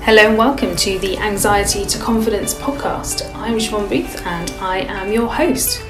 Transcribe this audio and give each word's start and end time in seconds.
Hello 0.00 0.22
and 0.22 0.38
welcome 0.38 0.74
to 0.76 0.98
the 1.00 1.18
Anxiety 1.18 1.84
to 1.84 1.98
Confidence 1.98 2.54
podcast. 2.54 3.30
I'm 3.34 3.58
Siobhan 3.58 3.90
Booth 3.90 4.26
and 4.26 4.50
I 4.52 4.78
am 4.80 5.12
your 5.12 5.26
host. 5.26 5.82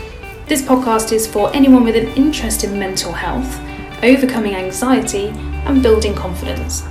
This 0.46 0.60
podcast 0.60 1.12
is 1.12 1.26
for 1.26 1.54
anyone 1.54 1.84
with 1.84 1.94
an 1.94 2.08
interest 2.16 2.64
in 2.64 2.78
mental 2.80 3.12
health, 3.12 3.60
overcoming 4.02 4.56
anxiety, 4.56 5.28
and 5.66 5.84
building 5.84 6.14
confidence. 6.14 6.82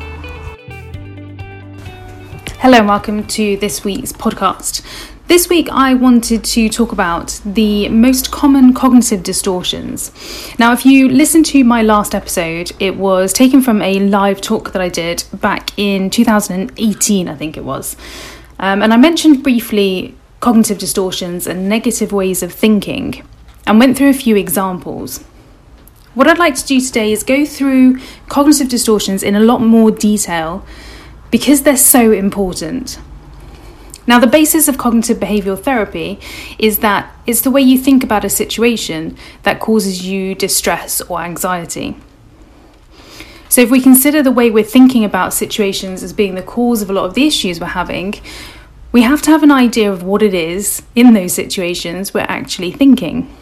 Hello 2.60 2.78
and 2.78 2.88
welcome 2.88 3.28
to 3.28 3.58
this 3.58 3.84
week's 3.84 4.14
podcast. 4.14 4.86
This 5.28 5.50
week, 5.50 5.68
I 5.70 5.94
wanted 5.94 6.46
to 6.46 6.70
talk 6.70 6.94
about 6.94 7.42
the 7.44 7.90
most 7.90 8.32
common 8.32 8.74
cognitive 8.74 9.24
distortions. 9.24 10.14
Now, 10.58 10.72
if 10.72 10.86
you 10.86 11.10
listen 11.10 11.44
to 11.44 11.66
my 11.66 11.82
last 11.82 12.16
episode, 12.16 12.72
it 12.80 12.96
was 12.96 13.34
taken 13.34 13.62
from 13.62 13.82
a 13.82 14.00
live 14.00 14.40
talk 14.40 14.72
that 14.72 14.82
I 14.82 14.88
did 14.88 15.26
back 15.34 15.78
in 15.78 16.10
2018, 16.10 17.28
I 17.28 17.36
think 17.36 17.58
it 17.58 17.66
was. 17.66 17.98
Um, 18.58 18.82
and 18.82 18.94
I 18.94 18.98
mentioned 18.98 19.44
briefly 19.44 20.16
cognitive 20.40 20.78
distortions 20.78 21.46
and 21.46 21.68
negative 21.68 22.14
ways 22.14 22.42
of 22.42 22.54
thinking 22.54 23.22
and 23.66 23.80
went 23.80 23.98
through 23.98 24.12
a 24.12 24.14
few 24.14 24.38
examples. 24.38 25.26
What 26.14 26.30
I'd 26.30 26.40
like 26.40 26.56
to 26.56 26.66
do 26.66 26.80
today 26.80 27.12
is 27.12 27.24
go 27.24 27.46
through 27.46 28.00
cognitive 28.30 28.70
distortions 28.70 29.24
in 29.24 29.36
a 29.36 29.42
lot 29.42 29.60
more 29.60 29.92
detail 29.92 30.66
because 31.32 31.64
they're 31.64 31.76
so 31.76 32.14
important. 32.14 32.98
Now, 34.08 34.20
the 34.20 34.28
basis 34.28 34.70
of 34.70 34.78
cognitive 34.78 35.18
behavioral 35.18 35.62
therapy 35.62 36.18
is 36.58 36.80
that 36.80 37.14
it's 37.28 37.42
the 37.42 37.52
way 37.52 37.62
you 37.62 37.78
think 37.78 38.06
about 38.06 38.24
a 38.24 38.30
situation 38.30 39.18
that 39.44 39.60
causes 39.60 40.08
you 40.08 40.34
distress 40.34 41.02
or 41.02 41.20
anxiety. 41.20 41.98
So, 43.50 43.62
if 43.62 43.70
we 43.70 43.82
consider 43.82 44.24
the 44.24 44.32
way 44.32 44.50
we're 44.50 44.64
thinking 44.64 45.04
about 45.04 45.34
situations 45.34 46.04
as 46.04 46.14
being 46.14 46.36
the 46.36 46.42
cause 46.42 46.82
of 46.82 46.90
a 46.90 46.94
lot 46.94 47.06
of 47.06 47.16
the 47.16 47.28
issues 47.28 47.60
we're 47.60 47.68
having, 47.68 48.16
we 48.94 49.02
have 49.02 49.22
to 49.24 49.32
have 49.32 49.44
an 49.44 49.52
idea 49.52 49.92
of 49.92 50.04
what 50.04 50.22
it 50.22 50.34
is 50.34 50.84
in 50.96 51.14
those 51.14 51.34
situations 51.34 52.14
we're 52.14 52.22
actually 52.22 52.72
thinking. 52.72 53.34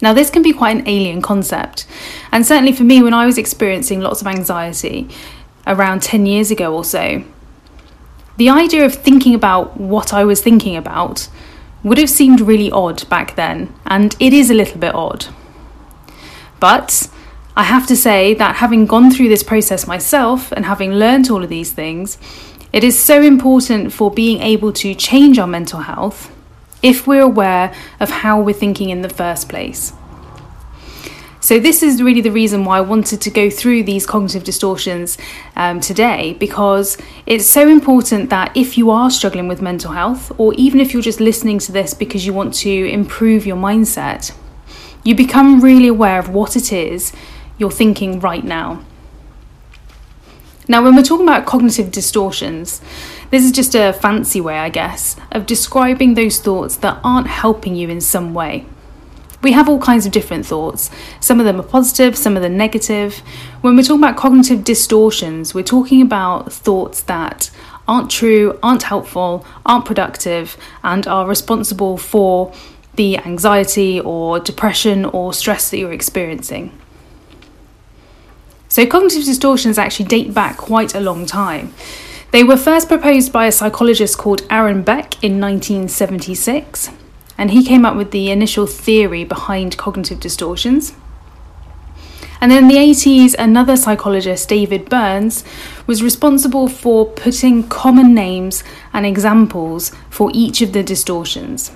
Now, 0.00 0.14
this 0.14 0.30
can 0.30 0.42
be 0.42 0.52
quite 0.52 0.76
an 0.76 0.88
alien 0.88 1.20
concept, 1.20 1.86
and 2.32 2.46
certainly 2.46 2.72
for 2.72 2.84
me, 2.84 3.02
when 3.02 3.14
I 3.14 3.26
was 3.26 3.36
experiencing 3.36 4.00
lots 4.00 4.22
of 4.22 4.26
anxiety 4.26 5.08
around 5.66 6.02
10 6.02 6.26
years 6.26 6.50
ago 6.50 6.74
or 6.74 6.84
so, 6.84 7.24
the 8.36 8.50
idea 8.50 8.84
of 8.84 8.94
thinking 8.94 9.34
about 9.34 9.78
what 9.80 10.12
I 10.12 10.24
was 10.24 10.40
thinking 10.40 10.76
about 10.76 11.28
would 11.82 11.98
have 11.98 12.10
seemed 12.10 12.40
really 12.40 12.70
odd 12.70 13.08
back 13.08 13.36
then, 13.36 13.72
and 13.86 14.16
it 14.18 14.32
is 14.32 14.50
a 14.50 14.54
little 14.54 14.78
bit 14.78 14.94
odd. 14.94 15.26
But 16.60 17.08
I 17.56 17.62
have 17.62 17.86
to 17.86 17.96
say 17.96 18.34
that 18.34 18.56
having 18.56 18.86
gone 18.86 19.10
through 19.10 19.28
this 19.28 19.42
process 19.42 19.86
myself 19.86 20.52
and 20.52 20.66
having 20.66 20.92
learned 20.92 21.30
all 21.30 21.42
of 21.42 21.48
these 21.48 21.72
things, 21.72 22.18
it 22.72 22.84
is 22.84 22.98
so 22.98 23.22
important 23.22 23.92
for 23.92 24.10
being 24.10 24.40
able 24.40 24.72
to 24.74 24.94
change 24.94 25.38
our 25.38 25.46
mental 25.46 25.80
health 25.80 26.30
if 26.82 27.06
we're 27.06 27.22
aware 27.22 27.72
of 28.00 28.10
how 28.10 28.40
we're 28.40 28.52
thinking 28.52 28.90
in 28.90 29.02
the 29.02 29.08
first 29.08 29.48
place. 29.48 29.92
So, 31.46 31.60
this 31.60 31.80
is 31.80 32.02
really 32.02 32.22
the 32.22 32.32
reason 32.32 32.64
why 32.64 32.78
I 32.78 32.80
wanted 32.80 33.20
to 33.20 33.30
go 33.30 33.50
through 33.50 33.84
these 33.84 34.04
cognitive 34.04 34.42
distortions 34.42 35.16
um, 35.54 35.78
today 35.78 36.34
because 36.40 36.98
it's 37.24 37.46
so 37.46 37.68
important 37.68 38.30
that 38.30 38.50
if 38.56 38.76
you 38.76 38.90
are 38.90 39.12
struggling 39.12 39.46
with 39.46 39.62
mental 39.62 39.92
health, 39.92 40.32
or 40.38 40.54
even 40.54 40.80
if 40.80 40.92
you're 40.92 41.02
just 41.02 41.20
listening 41.20 41.60
to 41.60 41.70
this 41.70 41.94
because 41.94 42.26
you 42.26 42.32
want 42.32 42.52
to 42.54 42.88
improve 42.88 43.46
your 43.46 43.56
mindset, 43.56 44.34
you 45.04 45.14
become 45.14 45.60
really 45.60 45.86
aware 45.86 46.18
of 46.18 46.30
what 46.30 46.56
it 46.56 46.72
is 46.72 47.12
you're 47.58 47.70
thinking 47.70 48.18
right 48.18 48.42
now. 48.42 48.84
Now, 50.66 50.82
when 50.82 50.96
we're 50.96 51.04
talking 51.04 51.28
about 51.28 51.46
cognitive 51.46 51.92
distortions, 51.92 52.80
this 53.30 53.44
is 53.44 53.52
just 53.52 53.76
a 53.76 53.92
fancy 53.92 54.40
way, 54.40 54.58
I 54.58 54.68
guess, 54.68 55.14
of 55.30 55.46
describing 55.46 56.14
those 56.14 56.40
thoughts 56.40 56.74
that 56.78 56.98
aren't 57.04 57.28
helping 57.28 57.76
you 57.76 57.88
in 57.88 58.00
some 58.00 58.34
way. 58.34 58.66
We 59.46 59.52
have 59.52 59.68
all 59.68 59.78
kinds 59.78 60.06
of 60.06 60.10
different 60.10 60.44
thoughts. 60.44 60.90
Some 61.20 61.38
of 61.38 61.46
them 61.46 61.60
are 61.60 61.62
positive, 61.62 62.18
some 62.18 62.34
of 62.36 62.42
them 62.42 62.56
negative. 62.56 63.18
When 63.60 63.76
we're 63.76 63.84
talking 63.84 64.02
about 64.02 64.16
cognitive 64.16 64.64
distortions, 64.64 65.54
we're 65.54 65.62
talking 65.62 66.02
about 66.02 66.52
thoughts 66.52 67.02
that 67.02 67.52
aren't 67.86 68.10
true, 68.10 68.58
aren't 68.60 68.82
helpful, 68.82 69.46
aren't 69.64 69.84
productive, 69.84 70.56
and 70.82 71.06
are 71.06 71.28
responsible 71.28 71.96
for 71.96 72.52
the 72.96 73.18
anxiety 73.18 74.00
or 74.00 74.40
depression 74.40 75.04
or 75.04 75.32
stress 75.32 75.70
that 75.70 75.78
you're 75.78 75.92
experiencing. 75.92 76.76
So, 78.68 78.84
cognitive 78.84 79.22
distortions 79.22 79.78
actually 79.78 80.06
date 80.06 80.34
back 80.34 80.56
quite 80.56 80.92
a 80.92 80.98
long 80.98 81.24
time. 81.24 81.72
They 82.32 82.42
were 82.42 82.56
first 82.56 82.88
proposed 82.88 83.32
by 83.32 83.46
a 83.46 83.52
psychologist 83.52 84.18
called 84.18 84.44
Aaron 84.50 84.82
Beck 84.82 85.22
in 85.22 85.40
1976 85.40 86.90
and 87.38 87.50
he 87.50 87.64
came 87.64 87.84
up 87.84 87.96
with 87.96 88.10
the 88.10 88.30
initial 88.30 88.66
theory 88.66 89.24
behind 89.24 89.76
cognitive 89.76 90.20
distortions. 90.20 90.94
And 92.40 92.50
then 92.50 92.64
in 92.64 92.68
the 92.68 92.76
80s, 92.76 93.34
another 93.38 93.76
psychologist, 93.76 94.48
David 94.48 94.88
Burns, 94.88 95.42
was 95.86 96.02
responsible 96.02 96.68
for 96.68 97.06
putting 97.06 97.68
common 97.68 98.14
names 98.14 98.62
and 98.92 99.06
examples 99.06 99.90
for 100.10 100.30
each 100.34 100.60
of 100.60 100.72
the 100.72 100.82
distortions. 100.82 101.72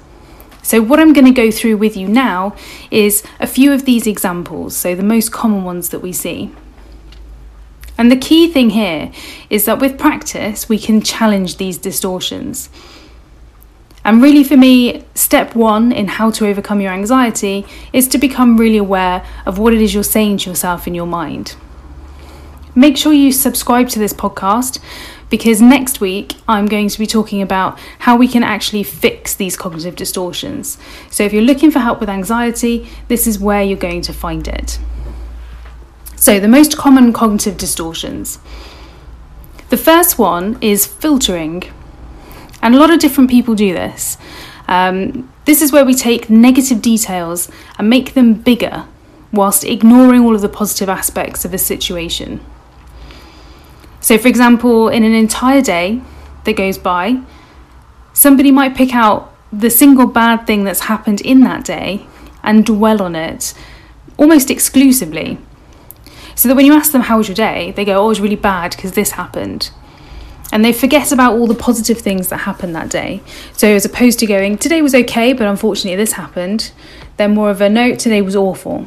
So, 0.62 0.82
what 0.82 1.00
I'm 1.00 1.15
going 1.15 1.25
to 1.25 1.32
go 1.32 1.50
through 1.50 1.78
with 1.78 1.97
you 1.97 2.06
now 2.06 2.54
is 2.91 3.22
a 3.41 3.47
few 3.47 3.72
of 3.72 3.87
these 3.87 4.06
examples, 4.06 4.77
so 4.77 4.94
the 4.94 5.03
most 5.03 5.32
common 5.32 5.65
ones 5.65 5.88
that 5.88 6.00
we 6.00 6.12
see. 6.12 6.54
And 7.97 8.10
the 8.10 8.16
key 8.16 8.48
thing 8.48 8.71
here 8.71 9.12
is 9.48 9.65
that 9.65 9.78
with 9.78 9.98
practice, 9.98 10.69
we 10.69 10.78
can 10.78 11.00
challenge 11.00 11.56
these 11.56 11.78
distortions. 11.78 12.69
And 14.05 14.22
really, 14.22 14.44
for 14.44 14.56
me, 14.56 15.05
step 15.15 15.55
one 15.55 15.93
in 15.93 16.09
how 16.09 16.31
to 16.33 16.47
overcome 16.47 16.81
your 16.81 16.93
anxiety 16.93 17.66
is 17.93 18.09
to 18.09 18.19
become 18.19 18.56
really 18.56 18.78
aware 18.78 19.25
of 19.44 19.59
what 19.59 19.75
it 19.75 19.83
is 19.83 19.93
you're 19.93 20.03
saying 20.03 20.38
to 20.38 20.50
yourself 20.50 20.87
in 20.87 20.94
your 20.94 21.06
mind. 21.06 21.55
Make 22.75 22.97
sure 22.97 23.12
you 23.12 23.33
subscribe 23.33 23.89
to 23.91 23.99
this 23.99 24.12
podcast 24.12 24.78
because 25.28 25.60
next 25.60 26.00
week 26.00 26.34
I'm 26.49 26.66
going 26.66 26.89
to 26.89 26.99
be 26.99 27.06
talking 27.06 27.43
about 27.43 27.78
how 28.00 28.16
we 28.16 28.27
can 28.27 28.43
actually 28.43 28.83
fix 28.84 29.34
these 29.34 29.56
cognitive 29.56 29.97
distortions. 29.97 30.78
So, 31.10 31.25
if 31.25 31.33
you're 31.33 31.43
looking 31.43 31.71
for 31.71 31.81
help 31.81 32.00
with 32.00 32.09
anxiety, 32.09 32.89
this 33.09 33.27
is 33.27 33.39
where 33.39 33.62
you're 33.62 33.77
going 33.77 34.03
to 34.03 34.12
find 34.12 34.47
it. 34.49 34.78
So, 36.16 36.41
the 36.41 36.49
most 36.49 36.77
common 36.77 37.12
cognitive 37.12 37.56
distortions. 37.56 38.39
The 39.71 39.77
first 39.77 40.19
one 40.19 40.59
is 40.60 40.87
filtering. 40.87 41.65
And 42.62 42.75
a 42.75 42.78
lot 42.78 42.91
of 42.91 42.98
different 42.98 43.31
people 43.31 43.54
do 43.54 43.72
this. 43.72 44.19
Um, 44.69 45.32
this 45.47 45.62
is 45.62 45.72
where 45.72 45.84
we 45.84 45.94
take 45.94 46.31
negative 46.31 46.81
details 46.81 47.50
and 47.78 47.91
make 47.91 48.15
them 48.15 48.34
bigger 48.34 48.87
whilst 49.32 49.65
ignoring 49.65 50.22
all 50.22 50.34
of 50.34 50.41
the 50.43 50.48
positive 50.48 50.88
aspects 50.88 51.44
of 51.44 51.54
a 51.54 51.59
situation. 51.59 52.41
So, 54.00 54.16
for 54.19 54.28
example, 54.28 54.88
in 54.88 55.04
an 55.04 55.12
entire 55.12 55.60
day 55.60 56.00
that 56.44 56.54
goes 56.54 56.78
by, 56.78 57.21
somebody 58.12 58.50
might 58.50 58.75
pick 58.75 58.94
out 58.94 59.32
the 59.53 59.71
single 59.71 60.06
bad 60.06 60.47
thing 60.47 60.65
that's 60.65 60.81
happened 60.81 61.21
in 61.21 61.41
that 61.41 61.65
day 61.65 62.06
and 62.42 62.65
dwell 62.65 63.03
on 63.03 63.15
it 63.15 63.54
almost 64.16 64.50
exclusively. 64.50 65.38
So 66.34 66.48
that 66.48 66.54
when 66.54 66.66
you 66.66 66.72
ask 66.72 66.92
them, 66.92 67.03
How 67.03 67.19
was 67.19 67.28
your 67.28 67.34
day? 67.34 67.72
they 67.72 67.84
go, 67.84 67.97
Oh, 67.97 68.06
it 68.06 68.09
was 68.09 68.21
really 68.21 68.37
bad 68.37 68.71
because 68.71 68.92
this 68.92 69.12
happened 69.12 69.71
and 70.53 70.65
they 70.65 70.72
forget 70.72 71.12
about 71.12 71.34
all 71.34 71.47
the 71.47 71.55
positive 71.55 71.99
things 71.99 72.28
that 72.28 72.38
happened 72.38 72.75
that 72.75 72.91
day. 72.91 73.22
So, 73.53 73.69
as 73.69 73.84
opposed 73.84 74.19
to 74.21 74.27
going, 74.27 74.59
today 74.59 74.83
was 74.83 74.94
okay, 74.94 75.33
but 75.33 75.47
unfortunately 75.47 75.97
this 75.97 76.12
happened, 76.12 76.72
they're 77.16 77.28
more 77.28 77.51
of 77.51 77.60
a 77.60 77.69
note, 77.69 77.98
today 77.98 78.22
was 78.22 78.34
awful. 78.34 78.86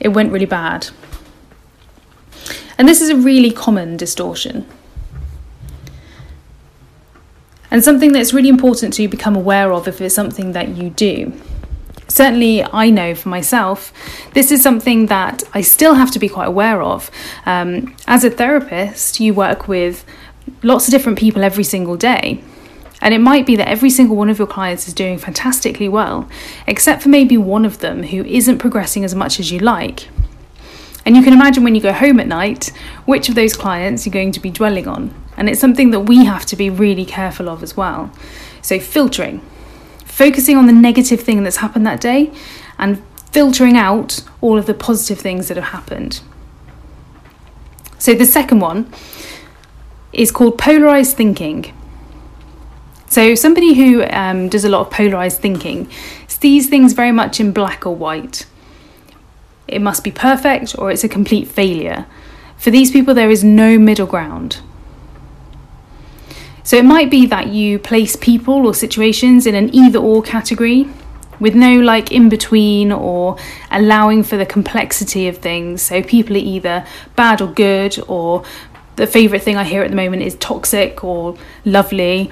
It 0.00 0.08
went 0.08 0.32
really 0.32 0.46
bad. 0.46 0.88
And 2.78 2.88
this 2.88 3.00
is 3.00 3.10
a 3.10 3.16
really 3.16 3.50
common 3.50 3.96
distortion. 3.96 4.66
And 7.70 7.82
something 7.82 8.12
that's 8.12 8.32
really 8.32 8.48
important 8.48 8.92
to 8.94 9.08
become 9.08 9.36
aware 9.36 9.72
of 9.72 9.88
if 9.88 10.00
it's 10.00 10.14
something 10.14 10.52
that 10.52 10.76
you 10.76 10.90
do. 10.90 11.32
Certainly, 12.08 12.64
I 12.64 12.90
know 12.90 13.14
for 13.14 13.30
myself, 13.30 13.92
this 14.34 14.52
is 14.52 14.62
something 14.62 15.06
that 15.06 15.42
I 15.54 15.62
still 15.62 15.94
have 15.94 16.10
to 16.10 16.18
be 16.18 16.28
quite 16.28 16.48
aware 16.48 16.82
of. 16.82 17.10
Um, 17.46 17.96
as 18.06 18.24
a 18.24 18.30
therapist, 18.30 19.20
you 19.20 19.32
work 19.32 19.68
with 19.68 20.04
lots 20.62 20.86
of 20.86 20.92
different 20.92 21.18
people 21.18 21.42
every 21.42 21.64
single 21.64 21.96
day. 21.96 22.42
And 23.00 23.12
it 23.12 23.18
might 23.18 23.46
be 23.46 23.56
that 23.56 23.68
every 23.68 23.90
single 23.90 24.14
one 24.14 24.30
of 24.30 24.38
your 24.38 24.46
clients 24.46 24.86
is 24.86 24.94
doing 24.94 25.18
fantastically 25.18 25.88
well, 25.88 26.28
except 26.68 27.02
for 27.02 27.08
maybe 27.08 27.36
one 27.36 27.64
of 27.64 27.80
them 27.80 28.04
who 28.04 28.24
isn't 28.24 28.58
progressing 28.58 29.04
as 29.04 29.14
much 29.14 29.40
as 29.40 29.50
you 29.50 29.58
like. 29.58 30.08
And 31.04 31.16
you 31.16 31.22
can 31.22 31.32
imagine 31.32 31.64
when 31.64 31.74
you 31.74 31.80
go 31.80 31.92
home 31.92 32.20
at 32.20 32.28
night, 32.28 32.68
which 33.06 33.28
of 33.28 33.34
those 33.34 33.54
clients 33.54 34.06
you're 34.06 34.12
going 34.12 34.30
to 34.32 34.40
be 34.40 34.50
dwelling 34.50 34.86
on. 34.86 35.12
And 35.36 35.48
it's 35.48 35.60
something 35.60 35.90
that 35.90 36.00
we 36.00 36.24
have 36.24 36.46
to 36.46 36.56
be 36.56 36.70
really 36.70 37.04
careful 37.04 37.48
of 37.48 37.64
as 37.64 37.76
well. 37.76 38.12
So, 38.60 38.78
filtering, 38.78 39.40
focusing 40.04 40.56
on 40.56 40.66
the 40.66 40.72
negative 40.72 41.20
thing 41.20 41.42
that's 41.42 41.56
happened 41.56 41.84
that 41.86 42.00
day 42.00 42.32
and 42.78 43.02
filtering 43.32 43.76
out 43.76 44.22
all 44.40 44.58
of 44.58 44.66
the 44.66 44.74
positive 44.74 45.18
things 45.18 45.48
that 45.48 45.56
have 45.56 45.72
happened. 45.72 46.20
So, 47.98 48.14
the 48.14 48.26
second 48.26 48.60
one 48.60 48.92
is 50.12 50.30
called 50.30 50.58
polarized 50.58 51.16
thinking. 51.16 51.72
So, 53.08 53.34
somebody 53.34 53.74
who 53.74 54.04
um, 54.04 54.48
does 54.48 54.64
a 54.64 54.68
lot 54.68 54.86
of 54.86 54.90
polarized 54.90 55.40
thinking 55.40 55.90
sees 56.26 56.68
things 56.68 56.94
very 56.94 57.12
much 57.12 57.40
in 57.40 57.52
black 57.52 57.84
or 57.84 57.94
white. 57.94 58.46
It 59.68 59.80
must 59.80 60.02
be 60.02 60.10
perfect 60.10 60.74
or 60.78 60.90
it's 60.90 61.04
a 61.04 61.08
complete 61.08 61.48
failure. 61.48 62.06
For 62.56 62.70
these 62.70 62.90
people, 62.90 63.12
there 63.12 63.30
is 63.30 63.44
no 63.44 63.78
middle 63.78 64.06
ground. 64.06 64.60
So, 66.64 66.76
it 66.76 66.84
might 66.84 67.10
be 67.10 67.26
that 67.26 67.48
you 67.48 67.78
place 67.78 68.16
people 68.16 68.66
or 68.66 68.72
situations 68.72 69.46
in 69.46 69.54
an 69.54 69.74
either 69.74 69.98
or 69.98 70.22
category 70.22 70.88
with 71.38 71.54
no 71.54 71.80
like 71.80 72.12
in 72.12 72.28
between 72.28 72.92
or 72.92 73.36
allowing 73.70 74.22
for 74.22 74.36
the 74.36 74.46
complexity 74.46 75.28
of 75.28 75.36
things. 75.36 75.82
So, 75.82 76.02
people 76.02 76.34
are 76.36 76.40
either 76.40 76.86
bad 77.14 77.42
or 77.42 77.48
good 77.48 77.98
or 78.08 78.42
the 78.96 79.06
favourite 79.06 79.42
thing 79.42 79.56
I 79.56 79.64
hear 79.64 79.82
at 79.82 79.90
the 79.90 79.96
moment 79.96 80.22
is 80.22 80.34
toxic 80.36 81.02
or 81.02 81.36
lovely, 81.64 82.30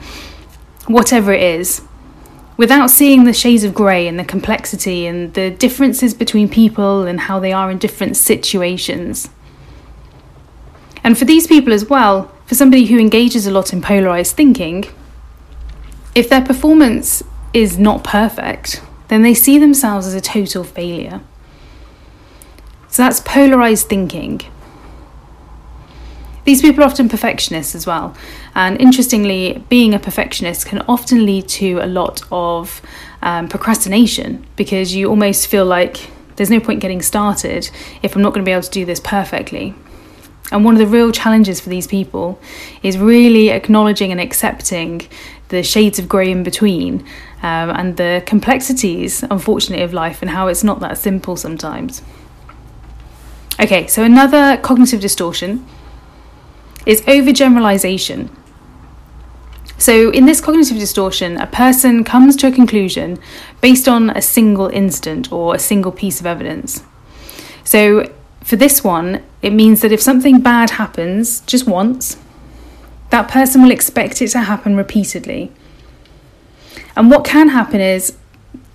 whatever 0.86 1.32
it 1.32 1.42
is, 1.42 1.82
without 2.56 2.90
seeing 2.90 3.24
the 3.24 3.32
shades 3.32 3.64
of 3.64 3.74
grey 3.74 4.06
and 4.06 4.18
the 4.18 4.24
complexity 4.24 5.06
and 5.06 5.32
the 5.34 5.50
differences 5.50 6.12
between 6.12 6.48
people 6.48 7.06
and 7.06 7.20
how 7.20 7.40
they 7.40 7.52
are 7.52 7.70
in 7.70 7.78
different 7.78 8.16
situations. 8.16 9.30
And 11.02 11.16
for 11.16 11.24
these 11.24 11.46
people 11.46 11.72
as 11.72 11.88
well, 11.88 12.30
for 12.44 12.54
somebody 12.54 12.86
who 12.86 12.98
engages 12.98 13.46
a 13.46 13.50
lot 13.50 13.72
in 13.72 13.80
polarised 13.80 14.36
thinking, 14.36 14.84
if 16.14 16.28
their 16.28 16.44
performance 16.44 17.22
is 17.54 17.78
not 17.78 18.04
perfect, 18.04 18.82
then 19.08 19.22
they 19.22 19.34
see 19.34 19.58
themselves 19.58 20.06
as 20.06 20.14
a 20.14 20.20
total 20.20 20.64
failure. 20.64 21.20
So 22.88 23.02
that's 23.02 23.20
polarised 23.20 23.88
thinking. 23.88 24.40
These 26.50 26.62
people 26.62 26.82
are 26.82 26.88
often 26.88 27.08
perfectionists 27.08 27.76
as 27.76 27.87
well. 27.87 28.17
And 28.56 28.81
interestingly, 28.81 29.64
being 29.69 29.94
a 29.94 30.00
perfectionist 30.00 30.67
can 30.67 30.81
often 30.88 31.25
lead 31.25 31.47
to 31.61 31.79
a 31.79 31.87
lot 31.87 32.25
of 32.32 32.82
um, 33.23 33.47
procrastination 33.49 34.44
because 34.56 34.93
you 34.93 35.08
almost 35.08 35.47
feel 35.47 35.64
like 35.64 36.11
there's 36.35 36.50
no 36.50 36.58
point 36.58 36.81
getting 36.81 37.02
started 37.02 37.70
if 38.02 38.17
I'm 38.17 38.23
not 38.23 38.35
going 38.35 38.44
to 38.44 38.49
be 38.49 38.50
able 38.50 38.64
to 38.64 38.70
do 38.70 38.85
this 38.85 38.99
perfectly. 38.99 39.76
And 40.50 40.64
one 40.64 40.75
of 40.75 40.81
the 40.81 40.88
real 40.88 41.12
challenges 41.12 41.61
for 41.61 41.69
these 41.69 41.87
people 41.87 42.41
is 42.82 42.99
really 42.99 43.50
acknowledging 43.50 44.11
and 44.11 44.20
accepting 44.20 45.06
the 45.50 45.62
shades 45.62 46.00
of 46.00 46.08
grey 46.08 46.32
in 46.32 46.43
between 46.43 47.06
um, 47.44 47.70
and 47.70 47.96
the 47.96 48.25
complexities, 48.26 49.23
unfortunately, 49.23 49.85
of 49.85 49.94
life 49.94 50.20
and 50.20 50.32
how 50.32 50.49
it's 50.49 50.64
not 50.64 50.81
that 50.81 50.99
simple 50.99 51.37
sometimes. 51.37 52.03
Okay, 53.61 53.87
so 53.87 54.03
another 54.03 54.56
cognitive 54.56 55.00
distortion 55.00 55.64
is 56.90 57.02
overgeneralization. 57.02 58.28
So, 59.78 60.10
in 60.10 60.26
this 60.26 60.40
cognitive 60.40 60.76
distortion, 60.76 61.37
a 61.37 61.46
person 61.46 62.02
comes 62.02 62.34
to 62.37 62.48
a 62.48 62.52
conclusion 62.52 63.19
based 63.60 63.88
on 63.88 64.10
a 64.10 64.20
single 64.20 64.66
incident 64.66 65.31
or 65.32 65.54
a 65.54 65.58
single 65.58 65.92
piece 65.92 66.19
of 66.19 66.26
evidence. 66.26 66.82
So, 67.62 68.12
for 68.42 68.56
this 68.56 68.82
one, 68.82 69.22
it 69.40 69.52
means 69.52 69.82
that 69.82 69.92
if 69.92 70.02
something 70.02 70.40
bad 70.40 70.70
happens 70.70 71.42
just 71.42 71.69
once, 71.69 72.16
that 73.10 73.28
person 73.28 73.62
will 73.62 73.70
expect 73.70 74.20
it 74.20 74.28
to 74.28 74.40
happen 74.40 74.76
repeatedly. 74.76 75.52
And 76.96 77.08
what 77.08 77.25
can 77.25 77.50
happen 77.50 77.81
is 77.81 78.16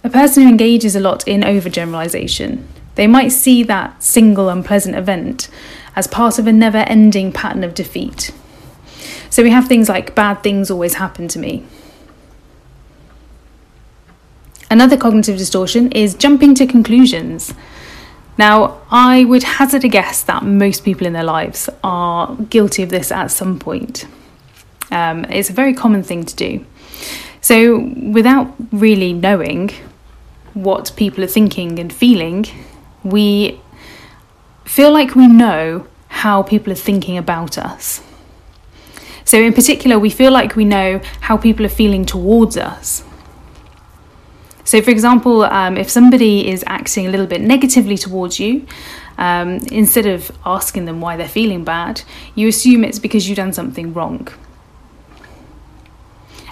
a 0.05 0.09
person 0.09 0.43
who 0.43 0.49
engages 0.49 0.95
a 0.95 1.01
lot 1.01 1.27
in 1.27 1.41
overgeneralization, 1.41 2.63
they 2.95 3.07
might 3.07 3.33
see 3.33 3.61
that 3.63 4.01
single 4.01 4.47
unpleasant 4.47 4.95
event 4.95 5.49
as 5.95 6.07
part 6.07 6.39
of 6.39 6.47
a 6.47 6.53
never 6.53 6.79
ending 6.79 7.31
pattern 7.31 7.63
of 7.63 7.73
defeat. 7.73 8.31
So 9.29 9.43
we 9.43 9.49
have 9.49 9.67
things 9.67 9.89
like 9.89 10.15
bad 10.15 10.43
things 10.43 10.69
always 10.69 10.95
happen 10.95 11.27
to 11.29 11.39
me. 11.39 11.65
Another 14.69 14.97
cognitive 14.97 15.37
distortion 15.37 15.91
is 15.91 16.15
jumping 16.15 16.55
to 16.55 16.65
conclusions. 16.65 17.53
Now, 18.37 18.81
I 18.91 19.23
would 19.23 19.43
hazard 19.43 19.85
a 19.85 19.87
guess 19.87 20.23
that 20.23 20.43
most 20.43 20.83
people 20.83 21.07
in 21.07 21.13
their 21.13 21.23
lives 21.23 21.69
are 21.83 22.35
guilty 22.35 22.83
of 22.83 22.89
this 22.89 23.11
at 23.11 23.27
some 23.27 23.59
point. 23.59 24.05
Um, 24.91 25.25
it's 25.25 25.49
a 25.49 25.53
very 25.53 25.73
common 25.73 26.03
thing 26.03 26.25
to 26.25 26.35
do. 26.35 26.65
So, 27.41 27.79
without 28.11 28.53
really 28.71 29.13
knowing 29.13 29.71
what 30.53 30.91
people 30.95 31.23
are 31.23 31.27
thinking 31.27 31.79
and 31.79 31.93
feeling, 31.93 32.45
we 33.03 33.61
feel 34.65 34.91
like 34.91 35.15
we 35.15 35.27
know 35.27 35.87
how 36.09 36.43
people 36.43 36.73
are 36.73 36.75
thinking 36.75 37.17
about 37.17 37.57
us. 37.57 38.01
So, 39.23 39.39
in 39.39 39.53
particular, 39.53 39.97
we 39.97 40.09
feel 40.09 40.31
like 40.31 40.55
we 40.55 40.65
know 40.65 41.01
how 41.21 41.37
people 41.37 41.65
are 41.65 41.69
feeling 41.69 42.05
towards 42.05 42.57
us. 42.57 43.03
So, 44.63 44.81
for 44.81 44.91
example, 44.91 45.43
um, 45.43 45.77
if 45.77 45.89
somebody 45.89 46.47
is 46.49 46.63
acting 46.67 47.07
a 47.07 47.09
little 47.09 47.27
bit 47.27 47.41
negatively 47.41 47.97
towards 47.97 48.39
you, 48.39 48.65
um, 49.17 49.59
instead 49.71 50.05
of 50.05 50.31
asking 50.45 50.85
them 50.85 51.01
why 51.01 51.17
they're 51.17 51.27
feeling 51.27 51.63
bad, 51.63 52.01
you 52.35 52.47
assume 52.47 52.83
it's 52.83 52.99
because 52.99 53.27
you've 53.27 53.37
done 53.37 53.53
something 53.53 53.93
wrong. 53.93 54.27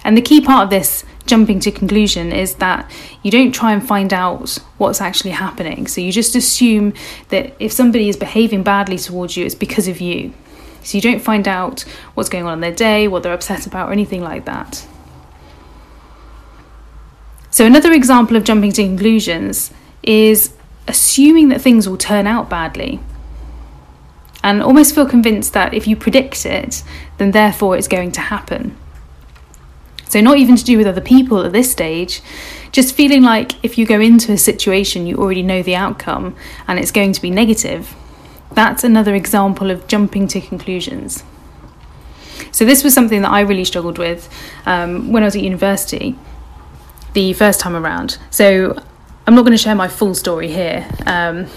And 0.03 0.17
the 0.17 0.21
key 0.21 0.41
part 0.41 0.65
of 0.65 0.69
this 0.69 1.03
jumping 1.25 1.59
to 1.61 1.71
conclusion 1.71 2.31
is 2.31 2.55
that 2.55 2.89
you 3.21 3.31
don't 3.31 3.53
try 3.53 3.71
and 3.71 3.85
find 3.85 4.13
out 4.13 4.57
what's 4.77 5.01
actually 5.01 5.31
happening. 5.31 5.87
So 5.87 6.01
you 6.01 6.11
just 6.11 6.35
assume 6.35 6.93
that 7.29 7.55
if 7.59 7.71
somebody 7.71 8.09
is 8.09 8.17
behaving 8.17 8.63
badly 8.63 8.97
towards 8.97 9.37
you, 9.37 9.45
it's 9.45 9.55
because 9.55 9.87
of 9.87 10.01
you. 10.01 10.33
So 10.83 10.97
you 10.97 11.01
don't 11.01 11.21
find 11.21 11.47
out 11.47 11.81
what's 12.13 12.29
going 12.29 12.45
on 12.45 12.55
in 12.55 12.59
their 12.59 12.73
day, 12.73 13.07
what 13.07 13.23
they're 13.23 13.33
upset 13.33 13.65
about, 13.65 13.89
or 13.89 13.93
anything 13.93 14.21
like 14.21 14.45
that. 14.45 14.85
So 17.51 17.65
another 17.65 17.93
example 17.93 18.35
of 18.35 18.43
jumping 18.43 18.71
to 18.73 18.83
conclusions 18.83 19.71
is 20.01 20.53
assuming 20.87 21.49
that 21.49 21.61
things 21.61 21.87
will 21.87 21.97
turn 21.97 22.27
out 22.27 22.49
badly. 22.49 22.99
And 24.43 24.61
almost 24.61 24.93
feel 24.93 25.05
convinced 25.05 25.53
that 25.53 25.73
if 25.73 25.87
you 25.87 25.95
predict 25.95 26.45
it, 26.45 26.83
then 27.17 27.31
therefore 27.31 27.77
it's 27.77 27.87
going 27.87 28.11
to 28.13 28.21
happen. 28.21 28.75
So, 30.13 30.21
not 30.21 30.37
even 30.37 30.55
to 30.55 30.63
do 30.63 30.77
with 30.77 30.85
other 30.85 31.01
people 31.01 31.43
at 31.43 31.53
this 31.53 31.71
stage, 31.71 32.21
just 32.71 32.93
feeling 32.93 33.23
like 33.23 33.53
if 33.65 33.79
you 33.79 33.85
go 33.87 33.99
into 33.99 34.31
a 34.31 34.37
situation, 34.37 35.07
you 35.07 35.15
already 35.17 35.41
know 35.41 35.63
the 35.63 35.75
outcome 35.75 36.35
and 36.67 36.77
it's 36.77 36.91
going 36.91 37.13
to 37.13 37.19
be 37.19 37.31
negative. 37.31 37.95
That's 38.51 38.83
another 38.83 39.15
example 39.15 39.71
of 39.71 39.87
jumping 39.87 40.27
to 40.27 40.39
conclusions. 40.39 41.23
So, 42.51 42.63
this 42.63 42.83
was 42.83 42.93
something 42.93 43.23
that 43.23 43.31
I 43.31 43.39
really 43.39 43.65
struggled 43.65 43.97
with 43.97 44.29
um, 44.67 45.11
when 45.11 45.23
I 45.23 45.25
was 45.25 45.35
at 45.35 45.41
university 45.41 46.15
the 47.13 47.33
first 47.33 47.59
time 47.59 47.75
around. 47.75 48.19
So, 48.29 48.77
I'm 49.25 49.33
not 49.33 49.41
going 49.41 49.57
to 49.57 49.63
share 49.63 49.73
my 49.73 49.87
full 49.87 50.13
story 50.13 50.47
here. 50.47 50.87
Um, 51.07 51.47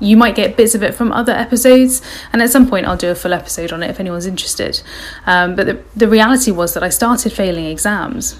you 0.00 0.16
might 0.16 0.34
get 0.34 0.56
bits 0.56 0.74
of 0.74 0.82
it 0.82 0.94
from 0.94 1.12
other 1.12 1.32
episodes, 1.32 2.02
and 2.32 2.40
at 2.40 2.50
some 2.50 2.68
point 2.68 2.86
I'll 2.86 2.96
do 2.96 3.10
a 3.10 3.14
full 3.14 3.32
episode 3.32 3.72
on 3.72 3.82
it 3.82 3.90
if 3.90 4.00
anyone's 4.00 4.26
interested. 4.26 4.80
Um, 5.26 5.54
but 5.54 5.66
the, 5.66 5.82
the 5.96 6.08
reality 6.08 6.50
was 6.50 6.74
that 6.74 6.82
I 6.82 6.88
started 6.88 7.32
failing 7.32 7.66
exams. 7.66 8.38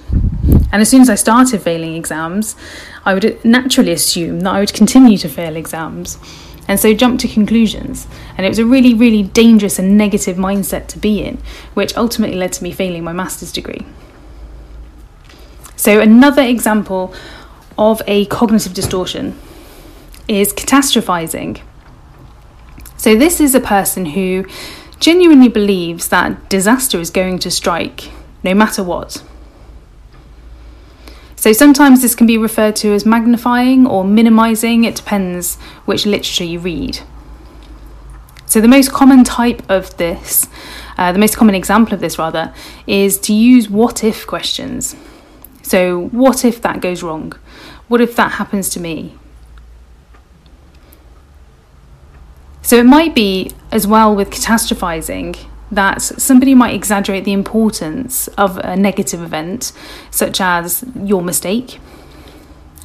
And 0.70 0.82
as 0.82 0.88
soon 0.88 1.00
as 1.00 1.10
I 1.10 1.14
started 1.14 1.62
failing 1.62 1.94
exams, 1.94 2.54
I 3.04 3.14
would 3.14 3.44
naturally 3.44 3.92
assume 3.92 4.40
that 4.40 4.54
I 4.54 4.60
would 4.60 4.72
continue 4.72 5.18
to 5.18 5.28
fail 5.28 5.56
exams. 5.56 6.18
And 6.68 6.78
so 6.78 6.92
jump 6.92 7.18
to 7.20 7.28
conclusions. 7.28 8.06
And 8.36 8.44
it 8.44 8.50
was 8.50 8.58
a 8.58 8.66
really, 8.66 8.92
really 8.92 9.22
dangerous 9.22 9.78
and 9.78 9.96
negative 9.96 10.36
mindset 10.36 10.86
to 10.88 10.98
be 10.98 11.22
in, 11.24 11.38
which 11.72 11.96
ultimately 11.96 12.36
led 12.36 12.52
to 12.54 12.62
me 12.62 12.70
failing 12.70 13.02
my 13.02 13.12
master's 13.12 13.50
degree. 13.50 13.86
So, 15.76 16.00
another 16.00 16.42
example 16.42 17.14
of 17.78 18.02
a 18.06 18.26
cognitive 18.26 18.74
distortion 18.74 19.38
is 20.28 20.52
catastrophizing. 20.52 21.60
So, 22.96 23.16
this 23.16 23.40
is 23.40 23.54
a 23.54 23.60
person 23.60 24.06
who 24.06 24.44
genuinely 25.00 25.48
believes 25.48 26.08
that 26.08 26.48
disaster 26.48 27.00
is 27.00 27.10
going 27.10 27.38
to 27.40 27.50
strike 27.50 28.10
no 28.42 28.54
matter 28.54 28.82
what. 28.82 29.22
So, 31.36 31.52
sometimes 31.52 32.02
this 32.02 32.14
can 32.14 32.26
be 32.26 32.36
referred 32.36 32.76
to 32.76 32.92
as 32.92 33.06
magnifying 33.06 33.86
or 33.86 34.04
minimizing, 34.04 34.84
it 34.84 34.96
depends 34.96 35.56
which 35.84 36.04
literature 36.04 36.44
you 36.44 36.58
read. 36.58 37.00
So, 38.46 38.60
the 38.60 38.68
most 38.68 38.92
common 38.92 39.24
type 39.24 39.62
of 39.68 39.96
this, 39.98 40.48
uh, 40.96 41.12
the 41.12 41.18
most 41.18 41.36
common 41.36 41.54
example 41.54 41.94
of 41.94 42.00
this 42.00 42.18
rather, 42.18 42.52
is 42.86 43.18
to 43.20 43.34
use 43.34 43.68
what 43.68 44.02
if 44.02 44.26
questions. 44.26 44.96
So, 45.62 46.08
what 46.08 46.46
if 46.46 46.62
that 46.62 46.80
goes 46.80 47.02
wrong? 47.02 47.34
What 47.88 48.00
if 48.00 48.16
that 48.16 48.32
happens 48.32 48.70
to 48.70 48.80
me? 48.80 49.17
So 52.68 52.76
it 52.76 52.84
might 52.84 53.14
be 53.14 53.50
as 53.72 53.86
well 53.86 54.14
with 54.14 54.28
catastrophizing 54.28 55.38
that 55.72 56.02
somebody 56.02 56.54
might 56.54 56.74
exaggerate 56.74 57.24
the 57.24 57.32
importance 57.32 58.28
of 58.36 58.58
a 58.58 58.76
negative 58.76 59.22
event, 59.22 59.72
such 60.10 60.38
as 60.38 60.84
your 60.94 61.22
mistake, 61.22 61.80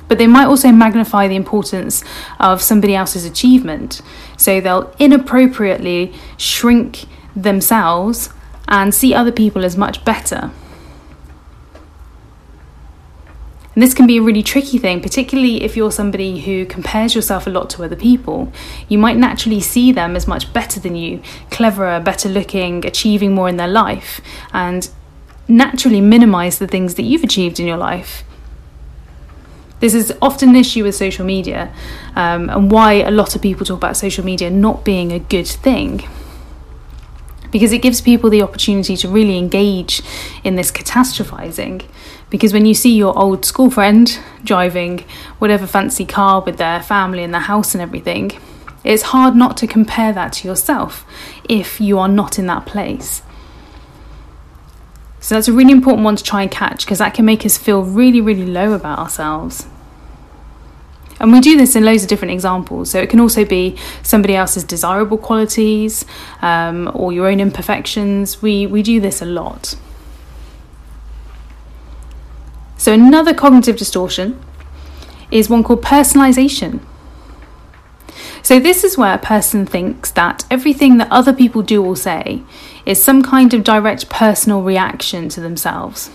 but 0.07 0.19
they 0.19 0.25
might 0.25 0.45
also 0.45 0.71
magnify 0.71 1.27
the 1.27 1.35
importance 1.35 2.01
of 2.39 2.61
somebody 2.61 2.95
else's 2.95 3.25
achievement. 3.25 4.01
So 4.37 4.61
they'll 4.61 4.95
inappropriately 4.99 6.13
shrink 6.37 7.03
themselves 7.35 8.29
and 8.69 8.95
see 8.95 9.13
other 9.13 9.33
people 9.33 9.65
as 9.65 9.75
much 9.75 10.05
better. 10.05 10.51
And 13.75 13.81
this 13.81 13.93
can 13.93 14.05
be 14.05 14.17
a 14.17 14.21
really 14.21 14.43
tricky 14.43 14.77
thing, 14.77 15.01
particularly 15.01 15.63
if 15.63 15.75
you're 15.75 15.91
somebody 15.91 16.41
who 16.41 16.65
compares 16.65 17.15
yourself 17.15 17.47
a 17.47 17.49
lot 17.49 17.69
to 17.71 17.83
other 17.83 17.95
people. 17.95 18.53
You 18.87 18.99
might 18.99 19.17
naturally 19.17 19.61
see 19.61 19.91
them 19.91 20.15
as 20.15 20.27
much 20.27 20.53
better 20.53 20.79
than 20.79 20.95
you, 20.95 21.21
cleverer, 21.49 21.99
better 21.99 22.29
looking, 22.29 22.85
achieving 22.85 23.33
more 23.33 23.49
in 23.49 23.57
their 23.57 23.67
life, 23.67 24.21
and 24.53 24.89
naturally 25.47 26.01
minimize 26.01 26.59
the 26.59 26.67
things 26.67 26.95
that 26.95 27.03
you've 27.03 27.23
achieved 27.23 27.59
in 27.59 27.65
your 27.65 27.77
life. 27.77 28.23
This 29.79 29.95
is 29.95 30.13
often 30.21 30.49
an 30.49 30.55
issue 30.55 30.83
with 30.83 30.95
social 30.95 31.25
media, 31.25 31.73
um, 32.15 32.49
and 32.49 32.71
why 32.71 32.93
a 32.93 33.11
lot 33.11 33.35
of 33.35 33.41
people 33.41 33.65
talk 33.65 33.77
about 33.77 33.97
social 33.97 34.23
media 34.23 34.49
not 34.49 34.85
being 34.85 35.11
a 35.11 35.19
good 35.19 35.47
thing 35.47 36.07
because 37.53 37.71
it 37.71 37.83
gives 37.83 38.01
people 38.01 38.31
the 38.31 38.41
opportunity 38.41 38.97
to 38.97 39.07
really 39.07 39.37
engage 39.37 40.01
in 40.43 40.55
this 40.55 40.71
catastrophizing. 40.71 41.85
Because 42.31 42.51
when 42.51 42.65
you 42.65 42.73
see 42.73 42.97
your 42.97 43.17
old 43.17 43.45
school 43.45 43.69
friend 43.69 44.19
driving 44.43 45.05
whatever 45.37 45.67
fancy 45.67 46.03
car 46.03 46.41
with 46.41 46.57
their 46.57 46.81
family 46.81 47.23
and 47.23 47.31
their 47.31 47.41
house 47.41 47.75
and 47.75 47.81
everything, 47.81 48.31
it's 48.83 49.03
hard 49.03 49.35
not 49.35 49.55
to 49.57 49.67
compare 49.67 50.11
that 50.11 50.33
to 50.33 50.47
yourself 50.47 51.05
if 51.47 51.79
you 51.79 51.99
are 51.99 52.07
not 52.07 52.39
in 52.39 52.47
that 52.47 52.65
place. 52.65 53.21
So 55.19 55.35
that's 55.35 55.47
a 55.47 55.53
really 55.53 55.71
important 55.71 56.03
one 56.03 56.15
to 56.15 56.23
try 56.23 56.41
and 56.41 56.49
catch 56.49 56.83
because 56.83 56.97
that 56.97 57.13
can 57.13 57.23
make 57.23 57.45
us 57.45 57.57
feel 57.59 57.83
really, 57.83 58.19
really 58.19 58.47
low 58.47 58.73
about 58.73 58.97
ourselves. 58.97 59.67
And 61.19 61.31
we 61.31 61.39
do 61.39 61.57
this 61.57 61.75
in 61.75 61.85
loads 61.85 62.03
of 62.03 62.09
different 62.09 62.33
examples. 62.33 62.91
So 62.91 62.99
it 62.99 63.09
can 63.09 63.19
also 63.19 63.45
be 63.45 63.77
somebody 64.01 64.35
else's 64.35 64.63
desirable 64.63 65.17
qualities 65.17 66.05
um, 66.41 66.91
or 66.93 67.13
your 67.13 67.27
own 67.27 67.39
imperfections. 67.39 68.41
We, 68.41 68.67
we 68.67 68.81
do 68.81 68.99
this 68.99 69.21
a 69.21 69.25
lot. 69.25 69.75
So 72.77 72.91
another 72.91 73.33
cognitive 73.33 73.77
distortion 73.77 74.41
is 75.31 75.49
one 75.49 75.63
called 75.63 75.81
personalization. 75.81 76.81
So, 78.43 78.59
this 78.59 78.83
is 78.83 78.97
where 78.97 79.15
a 79.15 79.17
person 79.17 79.65
thinks 79.65 80.11
that 80.11 80.43
everything 80.51 80.97
that 80.97 81.09
other 81.09 81.31
people 81.31 81.61
do 81.61 81.83
or 81.83 81.95
say 81.95 82.43
is 82.85 83.01
some 83.01 83.23
kind 83.23 83.53
of 83.53 83.63
direct 83.63 84.09
personal 84.09 84.61
reaction 84.61 85.29
to 85.29 85.39
themselves. 85.39 86.11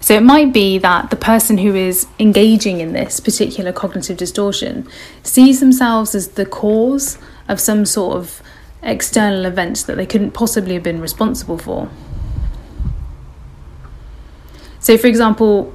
So 0.00 0.14
it 0.14 0.22
might 0.22 0.52
be 0.52 0.78
that 0.78 1.10
the 1.10 1.16
person 1.16 1.58
who 1.58 1.74
is 1.74 2.06
engaging 2.18 2.80
in 2.80 2.92
this 2.92 3.20
particular 3.20 3.72
cognitive 3.72 4.16
distortion 4.16 4.88
sees 5.22 5.60
themselves 5.60 6.14
as 6.14 6.28
the 6.28 6.46
cause 6.46 7.18
of 7.48 7.58
some 7.60 7.84
sort 7.84 8.16
of 8.16 8.42
external 8.82 9.44
event 9.44 9.84
that 9.86 9.96
they 9.96 10.06
couldn't 10.06 10.30
possibly 10.32 10.74
have 10.74 10.82
been 10.82 11.00
responsible 11.00 11.58
for. 11.58 11.90
So, 14.78 14.96
for 14.96 15.08
example, 15.08 15.74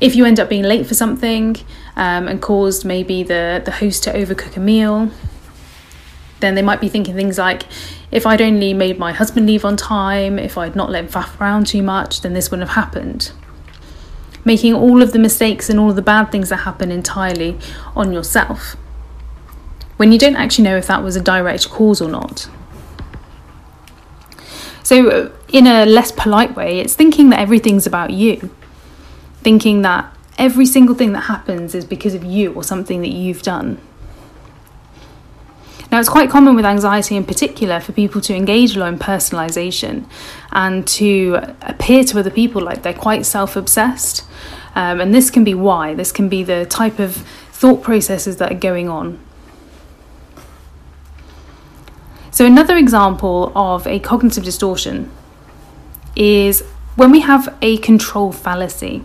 if 0.00 0.16
you 0.16 0.24
end 0.24 0.40
up 0.40 0.48
being 0.48 0.64
late 0.64 0.86
for 0.86 0.94
something 0.94 1.56
um, 1.94 2.26
and 2.26 2.42
caused 2.42 2.84
maybe 2.84 3.22
the, 3.22 3.62
the 3.64 3.70
host 3.70 4.02
to 4.04 4.12
overcook 4.12 4.56
a 4.56 4.60
meal, 4.60 5.10
then 6.40 6.56
they 6.56 6.62
might 6.62 6.80
be 6.80 6.88
thinking 6.88 7.14
things 7.14 7.38
like, 7.38 7.62
if 8.10 8.26
I'd 8.26 8.42
only 8.42 8.74
made 8.74 8.98
my 8.98 9.12
husband 9.12 9.46
leave 9.46 9.64
on 9.64 9.76
time, 9.76 10.40
if 10.40 10.58
I'd 10.58 10.74
not 10.74 10.90
let 10.90 11.04
him 11.04 11.10
faff 11.10 11.40
around 11.40 11.68
too 11.68 11.82
much, 11.82 12.22
then 12.22 12.34
this 12.34 12.50
wouldn't 12.50 12.68
have 12.68 12.84
happened 12.84 13.30
making 14.44 14.74
all 14.74 15.02
of 15.02 15.12
the 15.12 15.18
mistakes 15.18 15.70
and 15.70 15.78
all 15.78 15.90
of 15.90 15.96
the 15.96 16.02
bad 16.02 16.32
things 16.32 16.48
that 16.48 16.58
happen 16.58 16.90
entirely 16.90 17.58
on 17.94 18.12
yourself. 18.12 18.76
When 19.96 20.10
you 20.12 20.18
don't 20.18 20.36
actually 20.36 20.64
know 20.64 20.76
if 20.76 20.86
that 20.88 21.02
was 21.02 21.16
a 21.16 21.20
direct 21.20 21.70
cause 21.70 22.00
or 22.00 22.08
not. 22.08 22.48
So, 24.82 25.08
uh, 25.08 25.30
in 25.48 25.66
a 25.66 25.86
less 25.86 26.10
polite 26.10 26.56
way, 26.56 26.80
it's 26.80 26.94
thinking 26.94 27.30
that 27.30 27.38
everything's 27.38 27.86
about 27.86 28.10
you. 28.10 28.50
Thinking 29.42 29.82
that 29.82 30.14
every 30.38 30.66
single 30.66 30.94
thing 30.94 31.12
that 31.12 31.22
happens 31.22 31.74
is 31.74 31.84
because 31.84 32.14
of 32.14 32.24
you 32.24 32.52
or 32.54 32.64
something 32.64 33.00
that 33.02 33.10
you've 33.10 33.42
done. 33.42 33.78
Now, 35.92 36.00
it's 36.00 36.08
quite 36.08 36.30
common 36.30 36.56
with 36.56 36.64
anxiety 36.64 37.16
in 37.16 37.24
particular 37.24 37.78
for 37.78 37.92
people 37.92 38.22
to 38.22 38.34
engage 38.34 38.74
a 38.74 38.80
lot 38.80 38.94
in 38.94 38.98
personalization 38.98 40.06
and 40.50 40.88
to 40.88 41.54
appear 41.60 42.02
to 42.04 42.18
other 42.18 42.30
people 42.30 42.62
like 42.62 42.82
they're 42.82 42.94
quite 42.94 43.26
self 43.26 43.56
obsessed. 43.56 44.24
Um, 44.74 45.02
and 45.02 45.12
this 45.12 45.30
can 45.30 45.44
be 45.44 45.52
why, 45.52 45.92
this 45.92 46.10
can 46.10 46.30
be 46.30 46.42
the 46.44 46.64
type 46.64 46.98
of 46.98 47.16
thought 47.52 47.82
processes 47.82 48.38
that 48.38 48.50
are 48.50 48.58
going 48.58 48.88
on. 48.88 49.20
So, 52.30 52.46
another 52.46 52.78
example 52.78 53.52
of 53.54 53.86
a 53.86 53.98
cognitive 53.98 54.44
distortion 54.44 55.10
is 56.16 56.62
when 56.96 57.10
we 57.10 57.20
have 57.20 57.54
a 57.60 57.76
control 57.76 58.32
fallacy. 58.32 59.04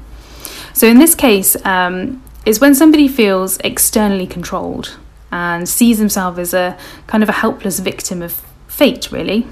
So, 0.71 0.87
in 0.87 0.99
this 0.99 1.15
case, 1.15 1.57
um, 1.65 2.23
is 2.45 2.61
when 2.61 2.73
somebody 2.73 3.09
feels 3.09 3.57
externally 3.57 4.25
controlled 4.25 4.95
and 5.31 5.67
sees 5.67 5.97
himself 5.97 6.37
as 6.37 6.53
a 6.53 6.77
kind 7.07 7.23
of 7.23 7.29
a 7.29 7.33
helpless 7.33 7.79
victim 7.79 8.21
of 8.21 8.45
fate, 8.67 9.11
really. 9.11 9.47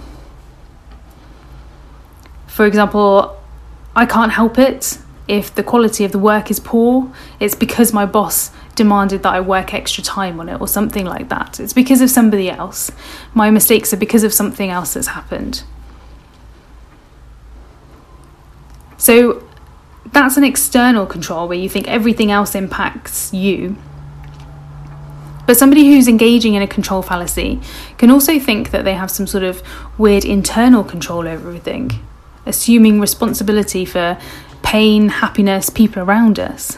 For 2.48 2.66
example, 2.66 3.38
I 3.96 4.06
can't 4.06 4.32
help 4.32 4.58
it 4.58 4.98
if 5.28 5.54
the 5.54 5.64
quality 5.64 6.06
of 6.06 6.12
the 6.12 6.20
work 6.20 6.52
is 6.52 6.60
poor, 6.60 7.12
it's 7.40 7.56
because 7.56 7.92
my 7.92 8.06
boss 8.06 8.52
demanded 8.76 9.24
that 9.24 9.34
I 9.34 9.42
work 9.42 9.74
extra 9.74 10.04
time 10.04 10.40
on 10.40 10.50
it 10.50 10.62
or 10.62 10.68
something 10.68 11.06
like 11.06 11.30
that. 11.30 11.60
It's 11.60 11.74
because 11.74 12.02
of 12.02 12.10
somebody 12.10 12.50
else. 12.50 12.92
My 13.34 13.50
mistakes 13.50 13.94
are 13.94 13.98
because 13.98 14.24
of 14.24 14.34
something 14.34 14.70
else 14.70 14.94
that's 14.94 15.08
happened. 15.08 15.64
So 18.98 19.44
that's 20.12 20.38
an 20.38 20.44
external 20.44 21.06
control 21.06 21.48
where 21.48 21.58
you 21.58 21.70
think 21.70 21.88
everything 21.88 22.32
else 22.32 22.54
impacts 22.54 23.34
you 23.34 23.78
but 25.46 25.58
somebody 25.58 25.88
who's 25.88 26.08
engaging 26.08 26.56
in 26.56 26.62
a 26.62 26.68
control 26.68 27.02
fallacy 27.02 27.62
can 27.98 28.10
also 28.10 28.40
think 28.40 28.72
that 28.72 28.84
they 28.84 28.94
have 28.94 29.12
some 29.12 29.28
sort 29.28 29.44
of 29.44 29.62
weird 29.98 30.26
internal 30.26 30.84
control 30.84 31.28
over 31.28 31.48
everything, 31.48 31.92
assuming 32.46 33.00
responsibility 33.00 33.86
for 33.86 34.18
pain, 34.64 35.10
happiness, 35.10 35.70
people 35.70 36.02
around 36.02 36.40
us. 36.40 36.78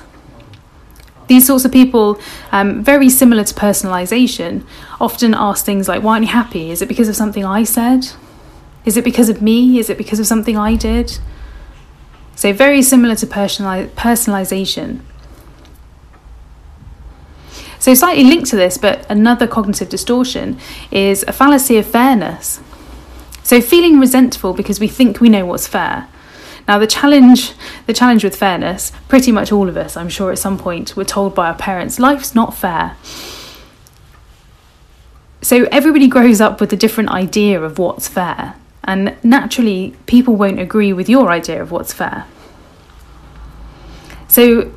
These 1.27 1.47
sorts 1.47 1.65
of 1.65 1.71
people, 1.71 2.19
um, 2.51 2.83
very 2.83 3.09
similar 3.09 3.43
to 3.43 3.53
personalization, 3.53 4.65
often 4.99 5.33
ask 5.33 5.65
things 5.65 5.87
like, 5.87 6.01
Why 6.01 6.13
aren't 6.13 6.25
you 6.25 6.31
happy? 6.31 6.71
Is 6.71 6.81
it 6.81 6.87
because 6.87 7.09
of 7.09 7.15
something 7.15 7.45
I 7.45 7.63
said? 7.63 8.07
Is 8.85 8.95
it 8.95 9.03
because 9.03 9.27
of 9.27 9.41
me? 9.41 9.79
Is 9.79 9.89
it 9.89 9.97
because 9.97 10.19
of 10.19 10.27
something 10.27 10.57
I 10.57 10.75
did? 10.75 11.19
So, 12.35 12.53
very 12.53 12.81
similar 12.81 13.15
to 13.15 13.27
personali- 13.27 13.89
personalization. 13.89 15.01
So, 17.79 17.93
slightly 17.93 18.23
linked 18.23 18.49
to 18.49 18.55
this, 18.55 18.77
but 18.77 19.09
another 19.09 19.47
cognitive 19.47 19.89
distortion, 19.89 20.59
is 20.91 21.23
a 21.27 21.31
fallacy 21.31 21.77
of 21.77 21.85
fairness. 21.85 22.59
So, 23.43 23.61
feeling 23.61 23.99
resentful 23.99 24.53
because 24.53 24.79
we 24.79 24.87
think 24.87 25.21
we 25.21 25.29
know 25.29 25.45
what's 25.45 25.67
fair. 25.67 26.07
Now, 26.67 26.79
the 26.79 26.87
challenge, 26.87 27.53
the 27.85 27.93
challenge 27.93 28.23
with 28.23 28.35
fairness, 28.35 28.91
pretty 29.07 29.31
much 29.31 29.51
all 29.51 29.69
of 29.69 29.77
us, 29.77 29.95
I'm 29.95 30.09
sure, 30.09 30.31
at 30.31 30.39
some 30.39 30.57
point, 30.57 30.97
were 30.97 31.05
told 31.05 31.33
by 31.33 31.47
our 31.47 31.55
parents, 31.55 31.97
life's 31.97 32.35
not 32.35 32.55
fair. 32.55 32.97
So 35.41 35.67
everybody 35.71 36.07
grows 36.07 36.41
up 36.41 36.59
with 36.59 36.73
a 36.73 36.75
different 36.75 37.09
idea 37.09 37.61
of 37.61 37.79
what's 37.79 38.09
fair, 38.09 38.55
and 38.83 39.15
naturally, 39.23 39.95
people 40.07 40.35
won't 40.35 40.59
agree 40.59 40.91
with 40.91 41.07
your 41.07 41.29
idea 41.29 41.61
of 41.61 41.71
what's 41.71 41.93
fair. 41.93 42.25
So 44.27 44.71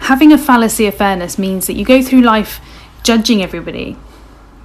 having 0.00 0.32
a 0.32 0.38
fallacy 0.38 0.86
of 0.86 0.94
fairness 0.94 1.38
means 1.38 1.66
that 1.66 1.74
you 1.74 1.84
go 1.84 2.02
through 2.02 2.22
life 2.22 2.60
judging 3.02 3.42
everybody 3.42 3.96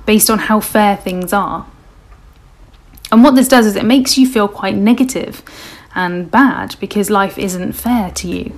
based 0.05 0.29
on 0.29 0.39
how 0.39 0.59
fair 0.59 0.95
things 0.95 1.33
are. 1.33 1.67
And 3.11 3.23
what 3.23 3.35
this 3.35 3.47
does 3.47 3.65
is 3.65 3.75
it 3.75 3.85
makes 3.85 4.17
you 4.17 4.27
feel 4.27 4.47
quite 4.47 4.75
negative 4.75 5.43
and 5.93 6.29
bad 6.29 6.75
because 6.79 7.09
life 7.09 7.37
isn't 7.37 7.73
fair 7.73 8.11
to 8.11 8.27
you. 8.27 8.57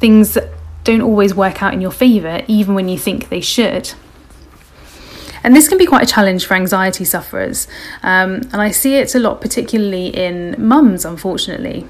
Things 0.00 0.36
don't 0.84 1.00
always 1.00 1.34
work 1.34 1.62
out 1.62 1.72
in 1.72 1.80
your 1.80 1.90
favour, 1.90 2.42
even 2.46 2.74
when 2.74 2.88
you 2.88 2.98
think 2.98 3.28
they 3.28 3.40
should. 3.40 3.92
And 5.42 5.54
this 5.54 5.68
can 5.68 5.78
be 5.78 5.86
quite 5.86 6.02
a 6.02 6.12
challenge 6.12 6.44
for 6.46 6.54
anxiety 6.54 7.04
sufferers. 7.04 7.68
Um, 8.02 8.34
and 8.52 8.56
I 8.56 8.70
see 8.70 8.96
it 8.96 9.14
a 9.14 9.18
lot, 9.18 9.40
particularly 9.40 10.08
in 10.08 10.54
mums, 10.58 11.04
unfortunately 11.04 11.86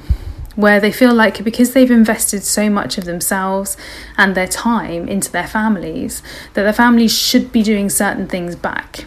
where 0.56 0.80
they 0.80 0.90
feel 0.90 1.14
like 1.14 1.44
because 1.44 1.72
they've 1.72 1.90
invested 1.90 2.42
so 2.42 2.68
much 2.68 2.98
of 2.98 3.04
themselves 3.04 3.76
and 4.16 4.34
their 4.34 4.48
time 4.48 5.06
into 5.08 5.30
their 5.30 5.46
families, 5.46 6.22
that 6.54 6.62
their 6.62 6.72
families 6.72 7.16
should 7.16 7.52
be 7.52 7.62
doing 7.62 7.88
certain 7.88 8.26
things 8.26 8.56
back. 8.56 9.04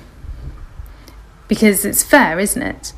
Because 1.47 1.83
it's 1.83 2.03
fair, 2.03 2.39
isn't 2.39 2.61
it? 2.61 2.93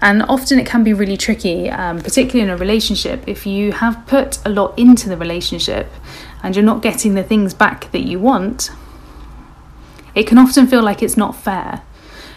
And 0.00 0.24
often 0.24 0.58
it 0.58 0.66
can 0.66 0.82
be 0.82 0.92
really 0.92 1.16
tricky, 1.16 1.70
um, 1.70 2.00
particularly 2.00 2.40
in 2.40 2.50
a 2.50 2.56
relationship, 2.56 3.22
if 3.28 3.46
you 3.46 3.70
have 3.70 4.04
put 4.08 4.44
a 4.44 4.48
lot 4.48 4.76
into 4.76 5.08
the 5.08 5.16
relationship 5.16 5.88
and 6.42 6.56
you're 6.56 6.64
not 6.64 6.82
getting 6.82 7.14
the 7.14 7.22
things 7.22 7.54
back 7.54 7.90
that 7.92 8.00
you 8.00 8.18
want. 8.18 8.72
It 10.16 10.26
can 10.26 10.38
often 10.38 10.66
feel 10.66 10.82
like 10.82 11.02
it's 11.02 11.16
not 11.16 11.36
fair 11.36 11.82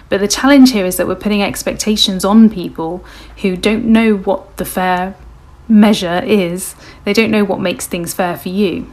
But 0.07 0.19
the 0.19 0.27
challenge 0.27 0.71
here 0.71 0.85
is 0.85 0.97
that 0.97 1.07
we're 1.07 1.15
putting 1.15 1.41
expectations 1.41 2.23
on 2.23 2.49
people 2.49 3.03
who 3.41 3.57
don't 3.57 3.85
know 3.85 4.15
what 4.15 4.57
the 4.57 4.65
fair 4.65 5.15
measure 5.67 6.21
is, 6.23 6.75
they 7.03 7.13
don't 7.13 7.31
know 7.31 7.43
what 7.43 7.59
makes 7.59 7.87
things 7.87 8.13
fair 8.13 8.37
for 8.37 8.49
you. 8.49 8.91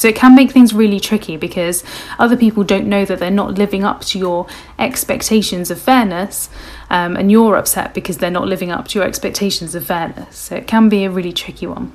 So 0.00 0.08
it 0.08 0.16
can 0.16 0.34
make 0.34 0.50
things 0.50 0.72
really 0.72 0.98
tricky 0.98 1.36
because 1.36 1.84
other 2.18 2.34
people 2.34 2.64
don't 2.64 2.86
know 2.86 3.04
that 3.04 3.18
they're 3.18 3.30
not 3.30 3.58
living 3.58 3.84
up 3.84 4.00
to 4.06 4.18
your 4.18 4.46
expectations 4.78 5.70
of 5.70 5.78
fairness, 5.78 6.48
um, 6.88 7.16
and 7.18 7.30
you're 7.30 7.56
upset 7.56 7.92
because 7.92 8.16
they're 8.16 8.30
not 8.30 8.48
living 8.48 8.70
up 8.70 8.88
to 8.88 8.98
your 8.98 9.06
expectations 9.06 9.74
of 9.74 9.84
fairness. 9.84 10.38
So 10.38 10.56
it 10.56 10.66
can 10.66 10.88
be 10.88 11.04
a 11.04 11.10
really 11.10 11.34
tricky 11.34 11.66
one. 11.66 11.92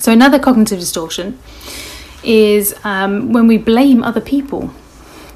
So, 0.00 0.12
another 0.12 0.40
cognitive 0.40 0.80
distortion 0.80 1.38
is 2.24 2.74
um, 2.82 3.32
when 3.32 3.46
we 3.46 3.56
blame 3.56 4.02
other 4.02 4.20
people. 4.20 4.72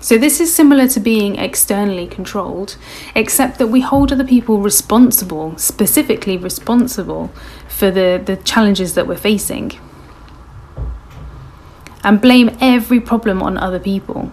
So, 0.02 0.18
this 0.18 0.40
is 0.40 0.52
similar 0.52 0.88
to 0.88 0.98
being 0.98 1.36
externally 1.36 2.08
controlled, 2.08 2.76
except 3.14 3.58
that 3.58 3.68
we 3.68 3.82
hold 3.82 4.10
other 4.10 4.24
people 4.24 4.58
responsible, 4.58 5.56
specifically 5.58 6.36
responsible 6.36 7.30
for 7.68 7.92
the, 7.92 8.20
the 8.22 8.36
challenges 8.38 8.94
that 8.94 9.06
we're 9.06 9.16
facing, 9.16 9.78
and 12.02 12.20
blame 12.20 12.50
every 12.60 12.98
problem 12.98 13.40
on 13.44 13.56
other 13.56 13.78
people. 13.78 14.32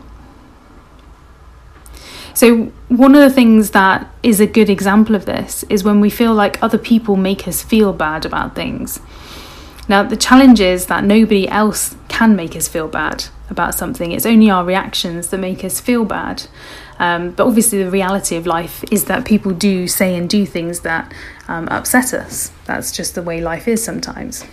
So, 2.33 2.71
one 2.87 3.13
of 3.13 3.21
the 3.21 3.29
things 3.29 3.69
that 3.69 4.09
is 4.23 4.39
a 4.39 4.47
good 4.47 4.71
example 4.71 5.13
of 5.13 5.27
this 5.27 5.61
is 5.69 5.83
when 5.83 5.99
we 5.99 6.09
feel 6.09 6.33
like 6.33 6.63
other 6.63 6.79
people 6.79 7.15
make 7.15 7.47
us 7.47 7.61
feel 7.61 7.93
bad 7.93 8.25
about 8.25 8.55
things. 8.55 9.01
Now, 9.89 10.03
the 10.03 10.15
challenge 10.15 10.61
is 10.61 10.85
that 10.85 11.03
nobody 11.03 11.47
else 11.49 11.95
can 12.07 12.35
make 12.35 12.55
us 12.55 12.67
feel 12.67 12.87
bad 12.87 13.25
about 13.49 13.73
something. 13.73 14.11
It's 14.11 14.25
only 14.25 14.49
our 14.49 14.63
reactions 14.63 15.29
that 15.29 15.39
make 15.39 15.63
us 15.63 15.81
feel 15.81 16.05
bad. 16.05 16.43
Um, 16.99 17.31
but 17.31 17.47
obviously, 17.47 17.83
the 17.83 17.89
reality 17.89 18.35
of 18.35 18.45
life 18.45 18.83
is 18.91 19.05
that 19.05 19.25
people 19.25 19.51
do 19.51 19.87
say 19.87 20.15
and 20.15 20.29
do 20.29 20.45
things 20.45 20.81
that 20.81 21.11
um, 21.47 21.67
upset 21.69 22.13
us. 22.13 22.51
That's 22.65 22.91
just 22.91 23.15
the 23.15 23.23
way 23.23 23.41
life 23.41 23.67
is 23.67 23.83
sometimes. 23.83 24.45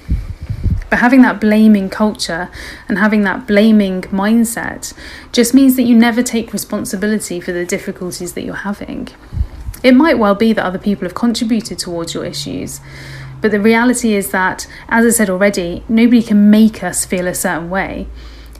But 0.88 1.00
having 1.00 1.20
that 1.22 1.38
blaming 1.38 1.90
culture 1.90 2.48
and 2.88 2.96
having 2.96 3.22
that 3.22 3.46
blaming 3.46 4.02
mindset 4.02 4.94
just 5.32 5.52
means 5.52 5.76
that 5.76 5.82
you 5.82 5.94
never 5.94 6.22
take 6.22 6.54
responsibility 6.54 7.40
for 7.40 7.52
the 7.52 7.66
difficulties 7.66 8.32
that 8.32 8.44
you're 8.44 8.54
having. 8.54 9.08
It 9.83 9.95
might 9.95 10.18
well 10.18 10.35
be 10.35 10.52
that 10.52 10.64
other 10.64 10.78
people 10.78 11.04
have 11.04 11.14
contributed 11.14 11.78
towards 11.78 12.14
your 12.14 12.25
issues, 12.25 12.80
but 13.40 13.50
the 13.50 13.61
reality 13.61 14.14
is 14.14 14.30
that, 14.30 14.66
as 14.88 15.04
I 15.04 15.11
said 15.11 15.30
already, 15.30 15.85
nobody 15.88 16.23
can 16.23 16.50
make 16.50 16.83
us 16.83 17.04
feel 17.04 17.26
a 17.26 17.35
certain 17.35 17.71
way. 17.71 18.09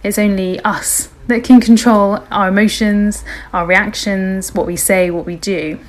It's 0.03 0.19
only 0.19 0.61
us 0.61 1.09
that 1.27 1.43
can 1.43 1.61
control 1.61 2.23
our 2.31 2.49
emotions, 2.49 3.25
our 3.53 3.67
reactions, 3.67 4.55
what 4.55 4.67
we 4.67 4.77
say, 4.77 5.11
what 5.11 5.27
we 5.27 5.37
do. 5.37 5.81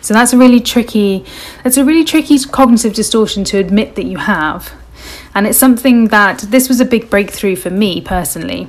So 0.00 0.14
that's 0.14 0.32
a 0.32 0.38
really 0.38 0.60
tricky 0.60 1.24
that's 1.64 1.76
a 1.76 1.84
really 1.84 2.04
tricky 2.04 2.38
cognitive 2.38 2.94
distortion 2.94 3.42
to 3.44 3.58
admit 3.58 3.96
that 3.96 4.04
you 4.04 4.18
have. 4.18 4.72
And 5.34 5.46
it's 5.46 5.58
something 5.58 6.08
that 6.08 6.38
this 6.38 6.68
was 6.68 6.80
a 6.80 6.84
big 6.84 7.10
breakthrough 7.10 7.56
for 7.56 7.70
me 7.70 8.00
personally 8.00 8.68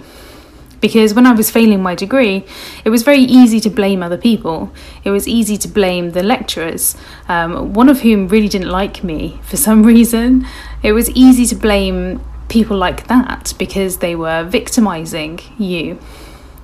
because 0.80 1.14
when 1.14 1.26
I 1.26 1.32
was 1.32 1.50
failing 1.50 1.82
my 1.82 1.96
degree, 1.96 2.46
it 2.86 2.90
was 2.90 3.04
very 3.04 3.22
easy 3.22 3.60
to 3.62 3.70
blame 3.70 4.04
other 4.04 4.18
people. 4.18 4.72
It 5.04 5.12
was 5.12 5.28
easy 5.28 5.58
to 5.58 5.68
blame 5.68 6.12
the 6.12 6.24
lecturers, 6.24 6.96
um, 7.28 7.74
one 7.74 7.90
of 7.90 8.02
whom 8.02 8.28
really 8.28 8.48
didn't 8.48 8.70
like 8.70 9.04
me 9.04 9.40
for 9.44 9.58
some 9.68 9.84
reason. 9.84 10.46
It 10.84 10.94
was 10.94 11.10
easy 11.12 11.46
to 11.48 11.56
blame 11.56 12.24
people 12.50 12.78
like 12.78 13.08
that 13.08 13.54
because 13.58 13.98
they 13.98 14.16
were 14.16 14.44
victimizing 14.44 15.40
you. 15.58 16.00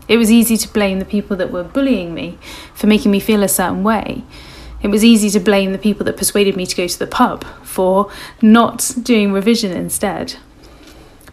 It 0.08 0.18
was 0.18 0.32
easy 0.32 0.58
to 0.58 0.68
blame 0.68 1.00
the 1.00 1.06
people 1.06 1.38
that 1.38 1.52
were 1.52 1.64
bullying 1.64 2.14
me 2.14 2.38
for 2.74 2.88
making 2.88 3.12
me 3.12 3.20
feel 3.20 3.44
a 3.44 3.48
certain 3.48 3.84
way. 3.84 4.24
It 4.82 4.90
was 4.90 5.04
easy 5.04 5.30
to 5.30 5.40
blame 5.40 5.72
the 5.72 5.78
people 5.78 6.06
that 6.06 6.18
persuaded 6.18 6.58
me 6.58 6.66
to 6.66 6.76
go 6.76 6.88
to 6.88 7.00
the 7.00 7.08
pub 7.08 7.46
for 7.64 8.12
not 8.42 8.92
doing 9.02 9.32
revision 9.32 9.72
instead. 9.72 10.36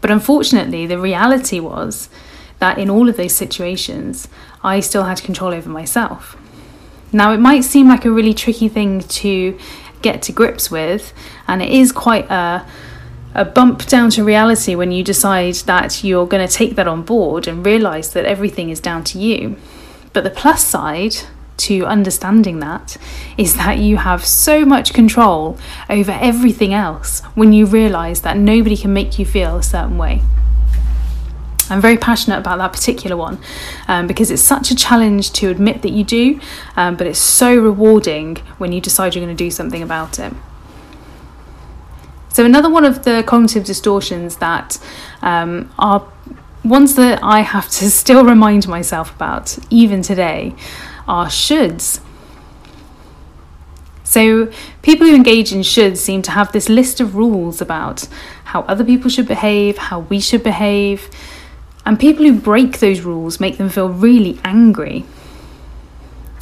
But 0.00 0.12
unfortunately, 0.12 0.86
the 0.86 0.98
reality 0.98 1.58
was 1.58 2.08
that 2.60 2.78
in 2.78 2.88
all 2.88 3.08
of 3.08 3.16
those 3.16 3.34
situations, 3.34 4.28
I 4.62 4.80
still 4.80 5.04
had 5.04 5.22
control 5.22 5.52
over 5.52 5.68
myself. 5.68 6.36
Now, 7.12 7.32
it 7.32 7.40
might 7.40 7.64
seem 7.64 7.88
like 7.88 8.04
a 8.04 8.10
really 8.10 8.34
tricky 8.34 8.68
thing 8.68 9.00
to 9.00 9.58
get 10.02 10.22
to 10.22 10.32
grips 10.32 10.70
with, 10.70 11.12
and 11.48 11.60
it 11.60 11.70
is 11.70 11.90
quite 11.90 12.30
a, 12.30 12.64
a 13.34 13.44
bump 13.44 13.86
down 13.86 14.10
to 14.10 14.24
reality 14.24 14.74
when 14.74 14.92
you 14.92 15.02
decide 15.02 15.54
that 15.66 16.04
you're 16.04 16.26
going 16.26 16.46
to 16.46 16.52
take 16.52 16.76
that 16.76 16.86
on 16.86 17.02
board 17.02 17.48
and 17.48 17.66
realize 17.66 18.12
that 18.12 18.24
everything 18.24 18.70
is 18.70 18.78
down 18.80 19.02
to 19.04 19.18
you. 19.18 19.56
But 20.12 20.24
the 20.24 20.30
plus 20.30 20.64
side 20.64 21.16
to 21.58 21.84
understanding 21.84 22.60
that 22.60 22.96
is 23.36 23.54
that 23.56 23.78
you 23.78 23.98
have 23.98 24.24
so 24.24 24.64
much 24.64 24.94
control 24.94 25.58
over 25.90 26.12
everything 26.12 26.72
else 26.72 27.20
when 27.34 27.52
you 27.52 27.66
realize 27.66 28.22
that 28.22 28.36
nobody 28.36 28.76
can 28.76 28.92
make 28.92 29.18
you 29.18 29.26
feel 29.26 29.56
a 29.56 29.62
certain 29.62 29.98
way. 29.98 30.22
I'm 31.70 31.80
very 31.80 31.96
passionate 31.96 32.38
about 32.38 32.58
that 32.58 32.72
particular 32.72 33.16
one 33.16 33.38
um, 33.88 34.06
because 34.06 34.30
it's 34.30 34.42
such 34.42 34.70
a 34.70 34.74
challenge 34.74 35.32
to 35.34 35.48
admit 35.48 35.82
that 35.82 35.90
you 35.90 36.04
do, 36.04 36.40
um, 36.76 36.96
but 36.96 37.06
it's 37.06 37.18
so 37.18 37.56
rewarding 37.56 38.36
when 38.58 38.72
you 38.72 38.80
decide 38.80 39.14
you're 39.14 39.24
going 39.24 39.36
to 39.36 39.44
do 39.44 39.50
something 39.50 39.82
about 39.82 40.18
it. 40.18 40.32
So, 42.28 42.44
another 42.44 42.70
one 42.70 42.84
of 42.84 43.04
the 43.04 43.24
cognitive 43.26 43.64
distortions 43.64 44.36
that 44.36 44.78
um, 45.22 45.72
are 45.78 46.06
ones 46.64 46.94
that 46.96 47.20
I 47.22 47.40
have 47.40 47.68
to 47.70 47.90
still 48.02 48.24
remind 48.24 48.68
myself 48.68 49.14
about, 49.14 49.58
even 49.70 50.02
today, 50.02 50.54
are 51.08 51.26
shoulds. 51.26 52.00
So, 54.04 54.50
people 54.82 55.06
who 55.06 55.14
engage 55.14 55.52
in 55.52 55.60
shoulds 55.60 55.98
seem 55.98 56.22
to 56.22 56.32
have 56.32 56.50
this 56.52 56.68
list 56.68 57.00
of 57.00 57.14
rules 57.14 57.60
about 57.60 58.08
how 58.44 58.62
other 58.62 58.84
people 58.84 59.08
should 59.08 59.28
behave, 59.28 59.78
how 59.78 60.00
we 60.00 60.18
should 60.20 60.42
behave, 60.42 61.08
and 61.90 61.98
people 61.98 62.24
who 62.24 62.38
break 62.38 62.78
those 62.78 63.00
rules 63.00 63.40
make 63.40 63.58
them 63.58 63.68
feel 63.68 63.88
really 63.88 64.38
angry. 64.44 65.04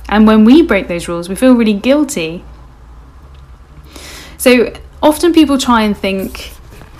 And 0.06 0.26
when 0.26 0.44
we 0.44 0.60
break 0.60 0.88
those 0.88 1.08
rules, 1.08 1.26
we 1.26 1.36
feel 1.36 1.54
really 1.54 1.72
guilty. 1.72 2.44
So 4.36 4.74
often 5.02 5.32
people 5.32 5.56
try 5.56 5.84
and 5.84 5.96
think 5.96 6.52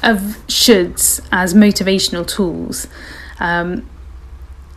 of 0.02 0.38
shoulds 0.46 1.20
as 1.30 1.52
motivational 1.52 2.26
tools. 2.26 2.86
Um, 3.38 3.86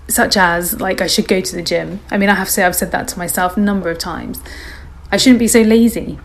such 0.10 0.36
as 0.36 0.82
like 0.82 1.00
I 1.00 1.08
should 1.08 1.30
go 1.30 1.40
to 1.40 1.56
the 1.56 1.64
gym. 1.64 2.02
I 2.12 2.18
mean, 2.18 2.28
I 2.28 2.36
have 2.36 2.48
to 2.48 2.52
say 2.52 2.66
I've 2.66 2.76
said 2.76 2.92
that 2.92 3.08
to 3.08 3.18
myself 3.18 3.56
a 3.56 3.62
number 3.62 3.90
of 3.90 3.98
times. 3.98 4.42
I 5.14 5.16
shouldn't 5.16 5.40
be 5.40 5.48
so 5.48 5.62
lazy. 5.62 6.20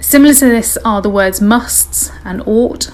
Similar 0.00 0.34
to 0.34 0.46
this 0.46 0.76
are 0.84 1.00
the 1.00 1.10
words 1.10 1.40
musts 1.40 2.10
and 2.24 2.42
ought. 2.44 2.90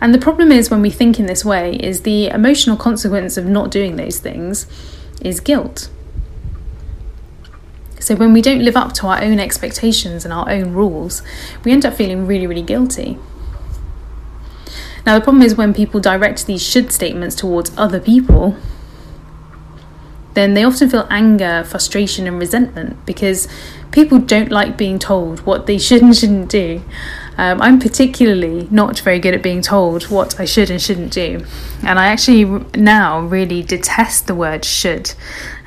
And 0.00 0.14
the 0.14 0.18
problem 0.18 0.52
is 0.52 0.70
when 0.70 0.82
we 0.82 0.90
think 0.90 1.18
in 1.18 1.26
this 1.26 1.44
way 1.44 1.76
is 1.76 2.02
the 2.02 2.26
emotional 2.28 2.76
consequence 2.76 3.36
of 3.36 3.46
not 3.46 3.70
doing 3.70 3.96
those 3.96 4.18
things 4.18 4.66
is 5.20 5.40
guilt. 5.40 5.90
So 7.98 8.14
when 8.14 8.32
we 8.32 8.42
don't 8.42 8.62
live 8.62 8.76
up 8.76 8.92
to 8.94 9.08
our 9.08 9.22
own 9.22 9.40
expectations 9.40 10.24
and 10.24 10.32
our 10.32 10.48
own 10.48 10.72
rules, 10.74 11.22
we 11.64 11.72
end 11.72 11.84
up 11.84 11.94
feeling 11.94 12.26
really, 12.26 12.46
really 12.46 12.62
guilty. 12.62 13.18
Now, 15.04 15.18
the 15.18 15.24
problem 15.24 15.42
is 15.42 15.56
when 15.56 15.72
people 15.72 16.00
direct 16.00 16.46
these 16.46 16.62
should 16.62 16.92
statements 16.92 17.34
towards 17.34 17.72
other 17.76 18.00
people, 18.00 18.56
then 20.34 20.54
they 20.54 20.64
often 20.64 20.90
feel 20.90 21.06
anger, 21.10 21.64
frustration, 21.64 22.26
and 22.26 22.38
resentment 22.38 23.04
because 23.06 23.48
people 23.90 24.18
don't 24.18 24.50
like 24.50 24.76
being 24.76 24.98
told 24.98 25.40
what 25.46 25.66
they 25.66 25.78
should 25.78 26.02
and 26.02 26.14
shouldn't 26.14 26.50
do. 26.50 26.82
Um, 27.38 27.60
I'm 27.60 27.78
particularly 27.78 28.66
not 28.70 29.00
very 29.00 29.18
good 29.18 29.34
at 29.34 29.42
being 29.42 29.60
told 29.60 30.04
what 30.04 30.40
I 30.40 30.44
should 30.46 30.70
and 30.70 30.80
shouldn't 30.80 31.12
do. 31.12 31.44
And 31.82 31.98
I 31.98 32.06
actually 32.06 32.44
now 32.80 33.20
really 33.20 33.62
detest 33.62 34.26
the 34.26 34.34
word 34.34 34.64
should. 34.64 35.12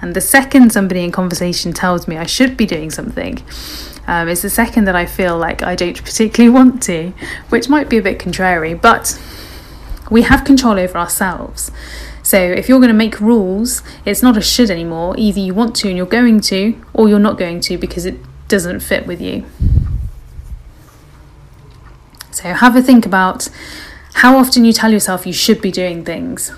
And 0.01 0.15
the 0.15 0.21
second 0.21 0.71
somebody 0.71 1.03
in 1.03 1.11
conversation 1.11 1.73
tells 1.73 2.07
me 2.07 2.17
I 2.17 2.25
should 2.25 2.57
be 2.57 2.65
doing 2.65 2.89
something, 2.89 3.43
um, 4.07 4.27
it's 4.27 4.41
the 4.41 4.49
second 4.49 4.85
that 4.85 4.95
I 4.95 5.05
feel 5.05 5.37
like 5.37 5.61
I 5.61 5.75
don't 5.75 6.03
particularly 6.03 6.49
want 6.53 6.81
to, 6.83 7.13
which 7.49 7.69
might 7.69 7.89
be 7.89 7.97
a 7.97 8.01
bit 8.01 8.17
contrary, 8.17 8.73
but 8.73 9.21
we 10.09 10.23
have 10.23 10.43
control 10.43 10.79
over 10.79 10.97
ourselves. 10.97 11.71
So 12.23 12.39
if 12.39 12.67
you're 12.67 12.79
going 12.79 12.89
to 12.89 12.95
make 12.95 13.19
rules, 13.19 13.83
it's 14.05 14.23
not 14.23 14.35
a 14.35 14.41
should 14.41 14.71
anymore. 14.71 15.13
Either 15.17 15.39
you 15.39 15.53
want 15.53 15.75
to 15.77 15.89
and 15.89 15.97
you're 15.97 16.07
going 16.07 16.41
to, 16.41 16.79
or 16.93 17.07
you're 17.07 17.19
not 17.19 17.37
going 17.37 17.59
to 17.61 17.77
because 17.77 18.07
it 18.07 18.17
doesn't 18.47 18.79
fit 18.79 19.05
with 19.05 19.21
you. 19.21 19.45
So 22.41 22.53
have 22.53 22.77
a 22.77 22.81
think 22.81 23.05
about 23.05 23.49
how 24.13 24.37
often 24.37 24.63
you 24.63 24.71
tell 24.71 24.93
yourself 24.93 25.27
you 25.27 25.33
should 25.33 25.61
be 25.61 25.71
doing 25.71 26.05
things 26.05 26.53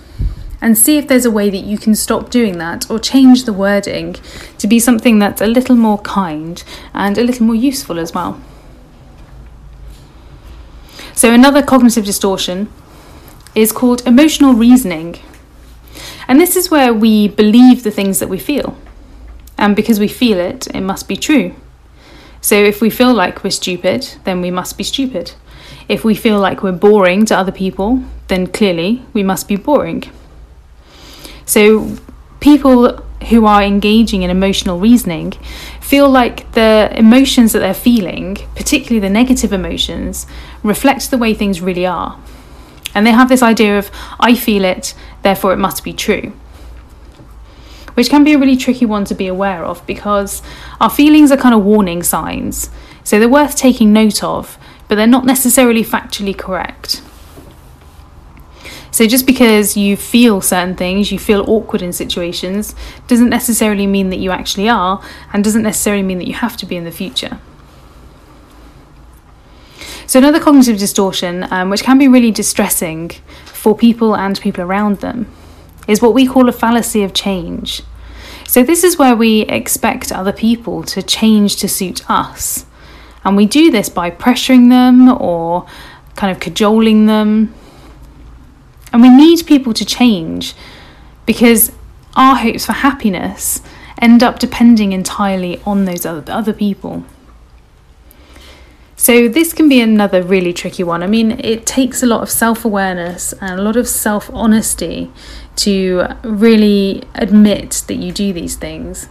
and 0.61 0.77
see 0.77 0.99
if 0.99 1.07
there's 1.07 1.25
a 1.25 1.31
way 1.31 1.49
that 1.49 1.63
you 1.63 1.79
can 1.79 1.95
stop 1.95 2.29
doing 2.29 2.59
that 2.59 2.87
or 2.91 2.99
change 2.99 3.45
the 3.45 3.53
wording 3.53 4.15
to 4.59 4.67
be 4.67 4.77
something 4.79 5.17
that's 5.17 5.41
a 5.41 5.47
little 5.47 5.75
more 5.75 5.97
kind 6.01 6.63
and 6.93 7.17
a 7.17 7.23
little 7.23 7.47
more 7.47 7.55
useful 7.55 7.97
as 7.97 8.13
well. 8.13 8.39
So, 11.15 11.33
another 11.33 11.63
cognitive 11.63 12.05
distortion 12.05 12.71
is 13.55 13.71
called 13.71 14.05
emotional 14.05 14.53
reasoning. 14.53 15.15
And 16.27 16.39
this 16.39 16.55
is 16.55 16.69
where 16.69 16.93
we 16.93 17.27
believe 17.27 17.81
the 17.81 17.89
things 17.89 18.19
that 18.19 18.29
we 18.29 18.37
feel. 18.37 18.77
And 19.57 19.75
because 19.75 19.99
we 19.99 20.07
feel 20.07 20.37
it, 20.37 20.67
it 20.75 20.81
must 20.81 21.07
be 21.07 21.17
true. 21.17 21.55
So 22.39 22.55
if 22.55 22.81
we 22.81 22.91
feel 22.91 23.13
like 23.13 23.43
we're 23.43 23.49
stupid, 23.49 24.17
then 24.25 24.41
we 24.41 24.51
must 24.51 24.77
be 24.77 24.83
stupid. 24.83 25.33
If 25.91 26.05
we 26.05 26.15
feel 26.15 26.39
like 26.39 26.63
we're 26.63 26.71
boring 26.71 27.25
to 27.25 27.37
other 27.37 27.51
people, 27.51 28.01
then 28.29 28.47
clearly 28.47 29.03
we 29.11 29.23
must 29.23 29.49
be 29.49 29.57
boring. 29.57 30.03
So 31.45 31.97
people 32.39 33.03
who 33.29 33.45
are 33.45 33.61
engaging 33.61 34.21
in 34.21 34.29
emotional 34.29 34.79
reasoning 34.79 35.33
feel 35.81 36.09
like 36.09 36.49
the 36.53 36.89
emotions 36.95 37.51
that 37.51 37.59
they're 37.59 37.73
feeling, 37.73 38.37
particularly 38.55 39.01
the 39.01 39.09
negative 39.09 39.51
emotions, 39.51 40.27
reflect 40.63 41.11
the 41.11 41.17
way 41.17 41.33
things 41.33 41.59
really 41.59 41.85
are. 41.85 42.17
And 42.95 43.05
they 43.05 43.11
have 43.11 43.27
this 43.27 43.43
idea 43.43 43.77
of, 43.77 43.91
I 44.17 44.33
feel 44.33 44.63
it, 44.63 44.93
therefore 45.23 45.51
it 45.51 45.57
must 45.57 45.83
be 45.83 45.91
true 45.91 46.31
which 47.93 48.09
can 48.09 48.23
be 48.23 48.33
a 48.33 48.37
really 48.37 48.55
tricky 48.55 48.85
one 48.85 49.05
to 49.05 49.13
be 49.13 49.27
aware 49.27 49.65
of 49.65 49.85
because 49.85 50.41
our 50.79 50.89
feelings 50.89 51.31
are 51.31 51.37
kind 51.37 51.53
of 51.53 51.63
warning 51.63 52.01
signs. 52.01 52.69
So 53.03 53.19
they're 53.19 53.27
worth 53.27 53.55
taking 53.55 53.91
note 53.91 54.23
of, 54.23 54.57
but 54.91 54.95
they're 54.95 55.07
not 55.07 55.23
necessarily 55.23 55.85
factually 55.85 56.37
correct. 56.37 57.01
So 58.91 59.07
just 59.07 59.25
because 59.25 59.77
you 59.77 59.95
feel 59.95 60.41
certain 60.41 60.75
things, 60.75 61.13
you 61.13 61.17
feel 61.17 61.49
awkward 61.49 61.81
in 61.81 61.93
situations, 61.93 62.75
doesn't 63.07 63.29
necessarily 63.29 63.87
mean 63.87 64.09
that 64.09 64.19
you 64.19 64.31
actually 64.31 64.67
are, 64.67 65.01
and 65.31 65.45
doesn't 65.45 65.63
necessarily 65.63 66.03
mean 66.03 66.17
that 66.17 66.27
you 66.27 66.33
have 66.33 66.57
to 66.57 66.65
be 66.65 66.75
in 66.75 66.83
the 66.83 66.91
future. 66.91 67.39
So, 70.07 70.19
another 70.19 70.41
cognitive 70.41 70.77
distortion, 70.77 71.47
um, 71.51 71.69
which 71.69 71.83
can 71.83 71.97
be 71.97 72.09
really 72.09 72.31
distressing 72.31 73.11
for 73.45 73.73
people 73.73 74.13
and 74.13 74.41
people 74.41 74.61
around 74.61 74.97
them, 74.97 75.31
is 75.87 76.01
what 76.01 76.13
we 76.13 76.27
call 76.27 76.49
a 76.49 76.51
fallacy 76.51 77.01
of 77.01 77.13
change. 77.13 77.81
So, 78.45 78.61
this 78.61 78.83
is 78.83 78.97
where 78.97 79.15
we 79.15 79.43
expect 79.43 80.11
other 80.11 80.33
people 80.33 80.83
to 80.83 81.01
change 81.01 81.55
to 81.61 81.69
suit 81.69 82.03
us. 82.09 82.65
And 83.23 83.37
we 83.37 83.45
do 83.45 83.71
this 83.71 83.89
by 83.89 84.11
pressuring 84.11 84.69
them 84.69 85.09
or 85.09 85.65
kind 86.15 86.31
of 86.31 86.39
cajoling 86.39 87.05
them. 87.05 87.53
And 88.91 89.01
we 89.01 89.09
need 89.09 89.45
people 89.45 89.73
to 89.73 89.85
change 89.85 90.53
because 91.25 91.71
our 92.15 92.35
hopes 92.35 92.65
for 92.65 92.73
happiness 92.73 93.61
end 94.01 94.23
up 94.23 94.39
depending 94.39 94.91
entirely 94.91 95.61
on 95.65 95.85
those 95.85 96.05
other, 96.05 96.31
other 96.31 96.53
people. 96.53 97.05
So, 98.95 99.27
this 99.27 99.51
can 99.51 99.67
be 99.67 99.81
another 99.81 100.21
really 100.21 100.53
tricky 100.53 100.83
one. 100.83 101.01
I 101.01 101.07
mean, 101.07 101.39
it 101.39 101.65
takes 101.65 102.03
a 102.03 102.05
lot 102.05 102.21
of 102.21 102.29
self 102.29 102.63
awareness 102.63 103.33
and 103.41 103.59
a 103.59 103.63
lot 103.63 103.75
of 103.75 103.87
self 103.87 104.29
honesty 104.31 105.11
to 105.55 106.05
really 106.23 107.03
admit 107.15 107.83
that 107.87 107.95
you 107.95 108.11
do 108.11 108.31
these 108.31 108.55
things. 108.55 109.09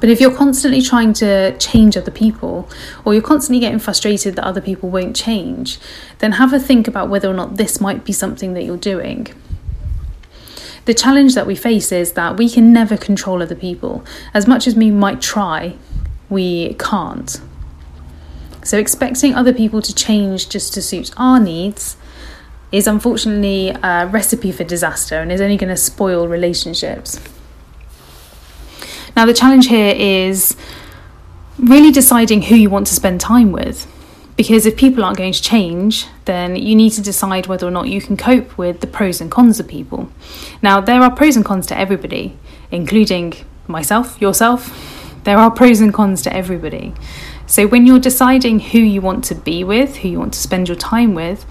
But 0.00 0.08
if 0.08 0.20
you're 0.20 0.34
constantly 0.34 0.80
trying 0.80 1.12
to 1.14 1.56
change 1.58 1.96
other 1.96 2.10
people, 2.10 2.68
or 3.04 3.12
you're 3.12 3.22
constantly 3.22 3.60
getting 3.60 3.78
frustrated 3.78 4.34
that 4.36 4.44
other 4.44 4.60
people 4.62 4.88
won't 4.88 5.14
change, 5.14 5.78
then 6.18 6.32
have 6.32 6.52
a 6.52 6.58
think 6.58 6.88
about 6.88 7.10
whether 7.10 7.28
or 7.28 7.34
not 7.34 7.56
this 7.56 7.80
might 7.80 8.04
be 8.04 8.12
something 8.12 8.54
that 8.54 8.64
you're 8.64 8.78
doing. 8.78 9.28
The 10.86 10.94
challenge 10.94 11.34
that 11.34 11.46
we 11.46 11.54
face 11.54 11.92
is 11.92 12.12
that 12.12 12.38
we 12.38 12.48
can 12.48 12.72
never 12.72 12.96
control 12.96 13.42
other 13.42 13.54
people. 13.54 14.02
As 14.32 14.46
much 14.46 14.66
as 14.66 14.74
we 14.74 14.90
might 14.90 15.20
try, 15.20 15.76
we 16.30 16.74
can't. 16.74 17.38
So, 18.64 18.78
expecting 18.78 19.34
other 19.34 19.52
people 19.52 19.82
to 19.82 19.94
change 19.94 20.48
just 20.48 20.72
to 20.74 20.82
suit 20.82 21.10
our 21.16 21.38
needs 21.38 21.96
is 22.72 22.86
unfortunately 22.86 23.70
a 23.82 24.06
recipe 24.06 24.52
for 24.52 24.64
disaster 24.64 25.16
and 25.16 25.30
is 25.30 25.40
only 25.40 25.56
going 25.56 25.70
to 25.70 25.76
spoil 25.76 26.28
relationships. 26.28 27.20
Now, 29.16 29.26
the 29.26 29.34
challenge 29.34 29.66
here 29.66 29.94
is 29.96 30.56
really 31.58 31.90
deciding 31.90 32.42
who 32.42 32.54
you 32.54 32.70
want 32.70 32.86
to 32.86 32.94
spend 32.94 33.20
time 33.20 33.52
with. 33.52 33.86
Because 34.36 34.64
if 34.64 34.76
people 34.76 35.04
aren't 35.04 35.18
going 35.18 35.34
to 35.34 35.42
change, 35.42 36.06
then 36.24 36.56
you 36.56 36.74
need 36.74 36.90
to 36.92 37.02
decide 37.02 37.46
whether 37.46 37.66
or 37.66 37.70
not 37.70 37.88
you 37.88 38.00
can 38.00 38.16
cope 38.16 38.56
with 38.56 38.80
the 38.80 38.86
pros 38.86 39.20
and 39.20 39.30
cons 39.30 39.60
of 39.60 39.68
people. 39.68 40.10
Now, 40.62 40.80
there 40.80 41.02
are 41.02 41.10
pros 41.10 41.36
and 41.36 41.44
cons 41.44 41.66
to 41.66 41.78
everybody, 41.78 42.38
including 42.70 43.34
myself, 43.66 44.18
yourself. 44.20 45.20
There 45.24 45.36
are 45.36 45.50
pros 45.50 45.80
and 45.80 45.92
cons 45.92 46.22
to 46.22 46.34
everybody. 46.34 46.94
So, 47.46 47.66
when 47.66 47.84
you're 47.84 47.98
deciding 47.98 48.60
who 48.60 48.78
you 48.78 49.02
want 49.02 49.24
to 49.24 49.34
be 49.34 49.62
with, 49.62 49.96
who 49.96 50.08
you 50.08 50.18
want 50.18 50.32
to 50.32 50.40
spend 50.40 50.68
your 50.68 50.76
time 50.78 51.14
with, 51.14 51.44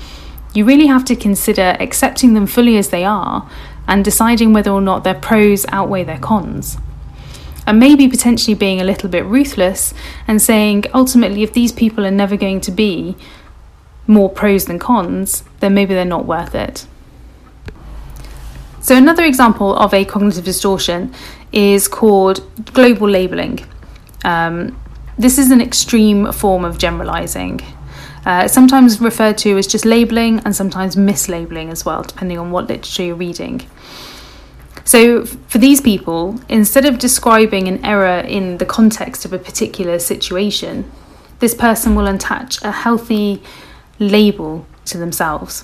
you 0.56 0.66
really 0.66 0.88
have 0.88 1.06
to 1.06 1.16
consider 1.16 1.78
accepting 1.80 2.34
them 2.34 2.48
fully 2.48 2.78
as 2.78 2.90
they 2.90 3.06
are 3.06 3.48
and 3.88 4.04
deciding 4.04 4.54
whether 4.54 4.72
or 4.72 4.82
not 4.82 5.04
their 5.04 5.14
pros 5.14 5.66
outweigh 5.70 6.04
their 6.04 6.18
cons. 6.18 6.78
And 7.70 7.80
maybe 7.80 8.08
potentially 8.08 8.56
being 8.56 8.82
a 8.82 8.84
little 8.84 9.10
bit 9.10 9.24
ruthless 9.26 9.94
and 10.28 10.42
saying, 10.42 10.86
ultimately, 10.92 11.44
if 11.44 11.54
these 11.54 11.72
people 11.72 12.04
are 12.04 12.10
never 12.10 12.36
going 12.36 12.62
to 12.62 12.72
be 12.72 13.16
more 14.08 14.28
pros 14.28 14.66
than 14.66 14.80
cons, 14.80 15.44
then 15.60 15.76
maybe 15.76 15.94
they're 15.94 16.04
not 16.04 16.26
worth 16.26 16.56
it. 16.56 16.88
So, 18.82 18.96
another 18.96 19.24
example 19.24 19.76
of 19.76 19.94
a 19.94 20.04
cognitive 20.04 20.46
distortion 20.46 21.14
is 21.52 21.88
called 21.88 22.42
global 22.74 23.08
labeling. 23.08 23.60
Um, 24.26 24.76
this 25.20 25.38
is 25.38 25.52
an 25.52 25.62
extreme 25.62 26.32
form 26.32 26.66
of 26.66 26.80
generalizing. 26.80 27.62
Uh, 28.26 28.48
sometimes 28.48 29.00
referred 29.00 29.38
to 29.38 29.60
as 29.60 29.68
just 29.68 29.86
labeling 29.86 30.40
and 30.40 30.56
sometimes 30.56 30.96
mislabeling 30.96 31.70
as 31.72 31.86
well, 31.86 32.02
depending 32.02 32.40
on 32.40 32.50
what 32.50 32.68
literature 32.68 33.04
you're 33.04 33.16
reading. 33.16 33.62
So, 34.90 35.24
for 35.24 35.60
these 35.60 35.82
people, 35.82 36.42
instead 36.50 36.84
of 36.84 36.98
describing 36.98 37.68
an 37.68 37.86
error 37.86 38.22
in 38.22 38.58
the 38.58 38.66
context 38.66 39.24
of 39.24 39.32
a 39.32 39.38
particular 39.38 40.00
situation, 40.00 40.92
this 41.38 41.54
person 41.54 41.94
will 41.94 42.08
attach 42.08 42.60
a 42.64 42.72
healthy 42.72 43.44
label 44.00 44.66
to 44.86 44.98
themselves. 44.98 45.64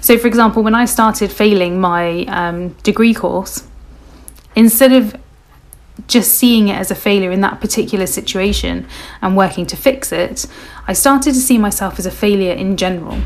So, 0.00 0.18
for 0.18 0.26
example, 0.26 0.64
when 0.64 0.74
I 0.74 0.84
started 0.84 1.30
failing 1.30 1.80
my 1.80 2.24
um, 2.24 2.70
degree 2.82 3.14
course, 3.14 3.68
instead 4.56 4.92
of 4.92 5.14
just 6.08 6.34
seeing 6.34 6.66
it 6.66 6.76
as 6.76 6.90
a 6.90 6.96
failure 6.96 7.30
in 7.30 7.42
that 7.42 7.60
particular 7.60 8.08
situation 8.08 8.88
and 9.22 9.36
working 9.36 9.66
to 9.66 9.76
fix 9.76 10.10
it, 10.10 10.44
I 10.88 10.92
started 10.92 11.34
to 11.34 11.40
see 11.40 11.56
myself 11.56 12.00
as 12.00 12.06
a 12.06 12.10
failure 12.10 12.54
in 12.54 12.76
general. 12.76 13.20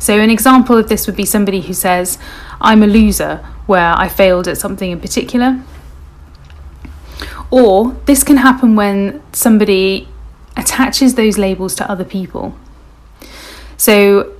So, 0.00 0.18
an 0.18 0.30
example 0.30 0.76
of 0.76 0.88
this 0.88 1.06
would 1.06 1.14
be 1.14 1.24
somebody 1.24 1.60
who 1.60 1.72
says, 1.72 2.18
I'm 2.60 2.82
a 2.82 2.88
loser, 2.88 3.46
where 3.70 3.94
I 4.04 4.08
failed 4.08 4.46
at 4.48 4.58
something 4.58 4.90
in 4.90 5.00
particular. 5.00 5.62
Or 7.50 7.92
this 8.06 8.22
can 8.24 8.38
happen 8.38 8.74
when 8.74 9.22
somebody 9.32 10.08
attaches 10.56 11.14
those 11.14 11.38
labels 11.38 11.74
to 11.76 11.90
other 11.90 12.04
people. 12.04 12.54
So, 13.76 14.32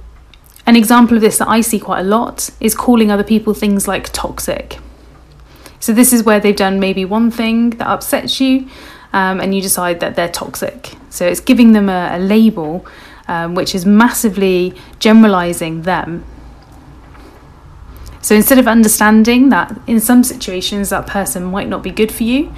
an 0.66 0.76
example 0.76 1.16
of 1.16 1.22
this 1.22 1.38
that 1.38 1.48
I 1.48 1.60
see 1.62 1.78
quite 1.78 2.00
a 2.00 2.08
lot 2.18 2.50
is 2.60 2.74
calling 2.74 3.10
other 3.10 3.24
people 3.24 3.54
things 3.54 3.88
like 3.88 4.12
toxic. 4.12 4.78
So 5.78 5.92
this 5.92 6.12
is 6.12 6.22
where 6.24 6.40
they've 6.40 6.62
done 6.66 6.78
maybe 6.78 7.04
one 7.04 7.30
thing 7.30 7.70
that 7.78 7.88
upsets 7.88 8.40
you, 8.40 8.68
um, 9.12 9.40
and 9.40 9.54
you 9.54 9.62
decide 9.62 10.00
that 10.00 10.14
they're 10.16 10.34
toxic. 10.44 10.94
So 11.08 11.26
it's 11.26 11.40
giving 11.40 11.72
them 11.72 11.88
a, 11.88 12.10
a 12.12 12.18
label 12.18 12.84
um, 13.28 13.54
which 13.54 13.74
is 13.74 13.86
massively 13.86 14.74
generalizing 14.98 15.82
them. 15.82 16.24
So 18.22 18.34
instead 18.34 18.58
of 18.58 18.68
understanding 18.68 19.48
that 19.48 19.78
in 19.86 20.00
some 20.00 20.24
situations 20.24 20.90
that 20.90 21.06
person 21.06 21.44
might 21.44 21.68
not 21.68 21.82
be 21.82 21.90
good 21.90 22.12
for 22.12 22.24
you, 22.24 22.52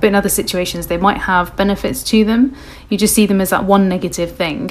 but 0.00 0.06
in 0.06 0.14
other 0.14 0.28
situations 0.28 0.86
they 0.86 0.96
might 0.96 1.18
have 1.18 1.56
benefits 1.56 2.02
to 2.04 2.24
them, 2.24 2.54
you 2.88 2.96
just 2.96 3.14
see 3.14 3.26
them 3.26 3.40
as 3.40 3.50
that 3.50 3.64
one 3.64 3.88
negative 3.88 4.36
thing. 4.36 4.70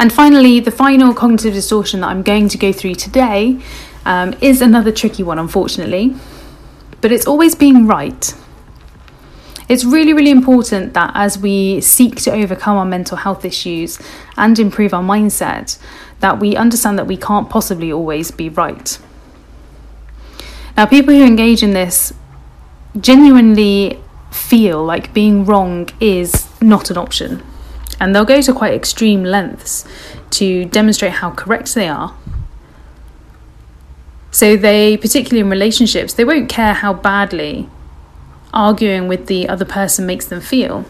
And 0.00 0.12
finally, 0.12 0.60
the 0.60 0.70
final 0.70 1.12
cognitive 1.12 1.54
distortion 1.54 2.00
that 2.00 2.08
I'm 2.08 2.22
going 2.22 2.48
to 2.50 2.58
go 2.58 2.72
through 2.72 2.94
today 2.94 3.60
um, 4.04 4.34
is 4.40 4.60
another 4.60 4.92
tricky 4.92 5.22
one, 5.24 5.38
unfortunately. 5.38 6.14
But 7.00 7.12
it's 7.12 7.26
always 7.26 7.54
being 7.54 7.86
right. 7.86 8.34
It's 9.68 9.84
really, 9.84 10.12
really 10.12 10.30
important 10.30 10.94
that 10.94 11.12
as 11.14 11.38
we 11.38 11.80
seek 11.80 12.16
to 12.22 12.32
overcome 12.32 12.78
our 12.78 12.86
mental 12.86 13.16
health 13.16 13.44
issues 13.44 13.98
and 14.36 14.58
improve 14.58 14.94
our 14.94 15.02
mindset, 15.02 15.78
that 16.20 16.40
we 16.40 16.56
understand 16.56 16.98
that 16.98 17.06
we 17.06 17.16
can't 17.16 17.48
possibly 17.48 17.92
always 17.92 18.30
be 18.30 18.48
right. 18.48 18.98
Now, 20.76 20.86
people 20.86 21.14
who 21.14 21.24
engage 21.24 21.62
in 21.62 21.72
this 21.72 22.12
genuinely 23.00 23.98
feel 24.30 24.84
like 24.84 25.12
being 25.12 25.44
wrong 25.44 25.88
is 26.00 26.48
not 26.60 26.90
an 26.90 26.96
option, 26.96 27.42
and 28.00 28.14
they'll 28.14 28.24
go 28.24 28.40
to 28.40 28.52
quite 28.52 28.74
extreme 28.74 29.24
lengths 29.24 29.84
to 30.30 30.64
demonstrate 30.66 31.12
how 31.12 31.30
correct 31.30 31.74
they 31.74 31.88
are 31.88 32.14
so 34.30 34.56
they, 34.56 34.96
particularly 34.96 35.40
in 35.40 35.50
relationships, 35.50 36.12
they 36.12 36.24
won't 36.24 36.48
care 36.48 36.74
how 36.74 36.92
badly 36.92 37.68
arguing 38.52 39.08
with 39.08 39.26
the 39.26 39.48
other 39.48 39.64
person 39.64 40.06
makes 40.06 40.26
them 40.26 40.40
feel. 40.40 40.84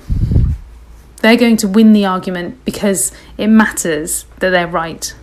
They're 1.20 1.36
going 1.36 1.56
to 1.58 1.68
win 1.68 1.92
the 1.92 2.04
argument 2.04 2.64
because 2.64 3.12
it 3.36 3.48
matters 3.48 4.24
that 4.38 4.50
they're 4.50 4.68
right. 4.68 5.14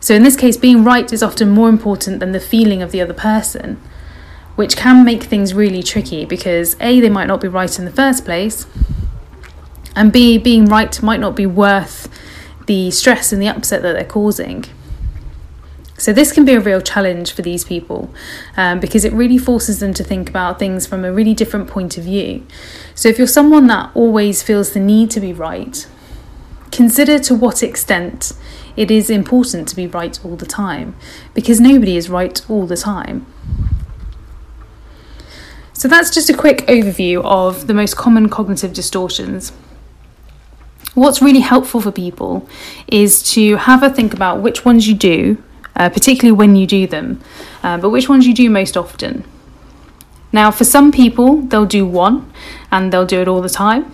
So, 0.00 0.14
in 0.14 0.22
this 0.22 0.36
case, 0.36 0.56
being 0.56 0.84
right 0.84 1.10
is 1.12 1.22
often 1.22 1.50
more 1.50 1.68
important 1.68 2.20
than 2.20 2.32
the 2.32 2.40
feeling 2.40 2.82
of 2.82 2.92
the 2.92 3.00
other 3.00 3.14
person, 3.14 3.80
which 4.54 4.76
can 4.76 5.04
make 5.04 5.24
things 5.24 5.54
really 5.54 5.82
tricky 5.82 6.24
because 6.24 6.76
A, 6.80 7.00
they 7.00 7.08
might 7.08 7.26
not 7.26 7.40
be 7.40 7.48
right 7.48 7.78
in 7.78 7.84
the 7.84 7.90
first 7.90 8.24
place, 8.24 8.66
and 9.96 10.12
B, 10.12 10.36
being 10.38 10.66
right 10.66 11.02
might 11.02 11.20
not 11.20 11.34
be 11.34 11.46
worth 11.46 12.08
the 12.66 12.90
stress 12.90 13.32
and 13.32 13.40
the 13.40 13.48
upset 13.48 13.82
that 13.82 13.94
they're 13.94 14.04
causing. 14.04 14.64
So, 15.98 16.12
this 16.12 16.30
can 16.30 16.44
be 16.44 16.52
a 16.52 16.60
real 16.60 16.80
challenge 16.82 17.32
for 17.32 17.40
these 17.40 17.64
people 17.64 18.12
um, 18.56 18.80
because 18.80 19.04
it 19.04 19.12
really 19.14 19.38
forces 19.38 19.80
them 19.80 19.94
to 19.94 20.04
think 20.04 20.28
about 20.28 20.58
things 20.58 20.86
from 20.86 21.04
a 21.04 21.12
really 21.12 21.32
different 21.32 21.68
point 21.68 21.96
of 21.96 22.04
view. 22.04 22.46
So, 22.94 23.08
if 23.08 23.16
you're 23.16 23.26
someone 23.26 23.66
that 23.68 23.90
always 23.94 24.42
feels 24.42 24.72
the 24.72 24.80
need 24.80 25.10
to 25.12 25.20
be 25.20 25.32
right, 25.32 25.86
consider 26.70 27.18
to 27.20 27.34
what 27.34 27.62
extent 27.62 28.34
it 28.76 28.90
is 28.90 29.08
important 29.08 29.68
to 29.68 29.76
be 29.76 29.86
right 29.86 30.22
all 30.22 30.36
the 30.36 30.44
time 30.44 30.94
because 31.32 31.60
nobody 31.60 31.96
is 31.96 32.10
right 32.10 32.44
all 32.50 32.66
the 32.66 32.76
time. 32.76 33.24
So, 35.72 35.88
that's 35.88 36.10
just 36.10 36.28
a 36.28 36.36
quick 36.36 36.58
overview 36.66 37.24
of 37.24 37.68
the 37.68 37.74
most 37.74 37.96
common 37.96 38.28
cognitive 38.28 38.74
distortions. 38.74 39.50
What's 40.92 41.22
really 41.22 41.40
helpful 41.40 41.80
for 41.80 41.90
people 41.90 42.46
is 42.86 43.22
to 43.32 43.56
have 43.56 43.82
a 43.82 43.88
think 43.88 44.12
about 44.12 44.42
which 44.42 44.64
ones 44.66 44.88
you 44.88 44.94
do 44.94 45.42
uh, 45.76 45.88
particularly 45.88 46.36
when 46.36 46.56
you 46.56 46.66
do 46.66 46.86
them, 46.86 47.20
uh, 47.62 47.78
but 47.78 47.90
which 47.90 48.08
ones 48.08 48.26
you 48.26 48.34
do 48.34 48.50
most 48.50 48.76
often. 48.76 49.24
Now, 50.32 50.50
for 50.50 50.64
some 50.64 50.90
people, 50.92 51.42
they'll 51.42 51.66
do 51.66 51.86
one 51.86 52.30
and 52.70 52.92
they'll 52.92 53.06
do 53.06 53.20
it 53.20 53.28
all 53.28 53.40
the 53.40 53.48
time. 53.48 53.92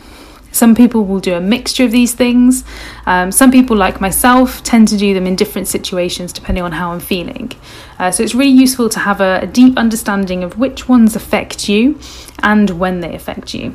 Some 0.50 0.74
people 0.74 1.04
will 1.06 1.20
do 1.20 1.34
a 1.34 1.40
mixture 1.40 1.84
of 1.84 1.92
these 1.92 2.12
things. 2.12 2.62
Um, 3.06 3.32
some 3.32 3.50
people, 3.50 3.74
like 3.76 4.00
myself, 4.00 4.62
tend 4.62 4.88
to 4.88 4.98
do 4.98 5.14
them 5.14 5.26
in 5.26 5.34
different 5.34 5.66
situations 5.66 6.32
depending 6.32 6.62
on 6.62 6.72
how 6.72 6.92
I'm 6.92 7.00
feeling. 7.00 7.52
Uh, 7.98 8.10
so 8.10 8.22
it's 8.22 8.34
really 8.34 8.52
useful 8.52 8.88
to 8.90 8.98
have 9.00 9.20
a, 9.20 9.40
a 9.42 9.46
deep 9.46 9.78
understanding 9.78 10.44
of 10.44 10.58
which 10.58 10.88
ones 10.88 11.16
affect 11.16 11.68
you 11.68 11.98
and 12.42 12.70
when 12.70 13.00
they 13.00 13.14
affect 13.14 13.54
you. 13.54 13.74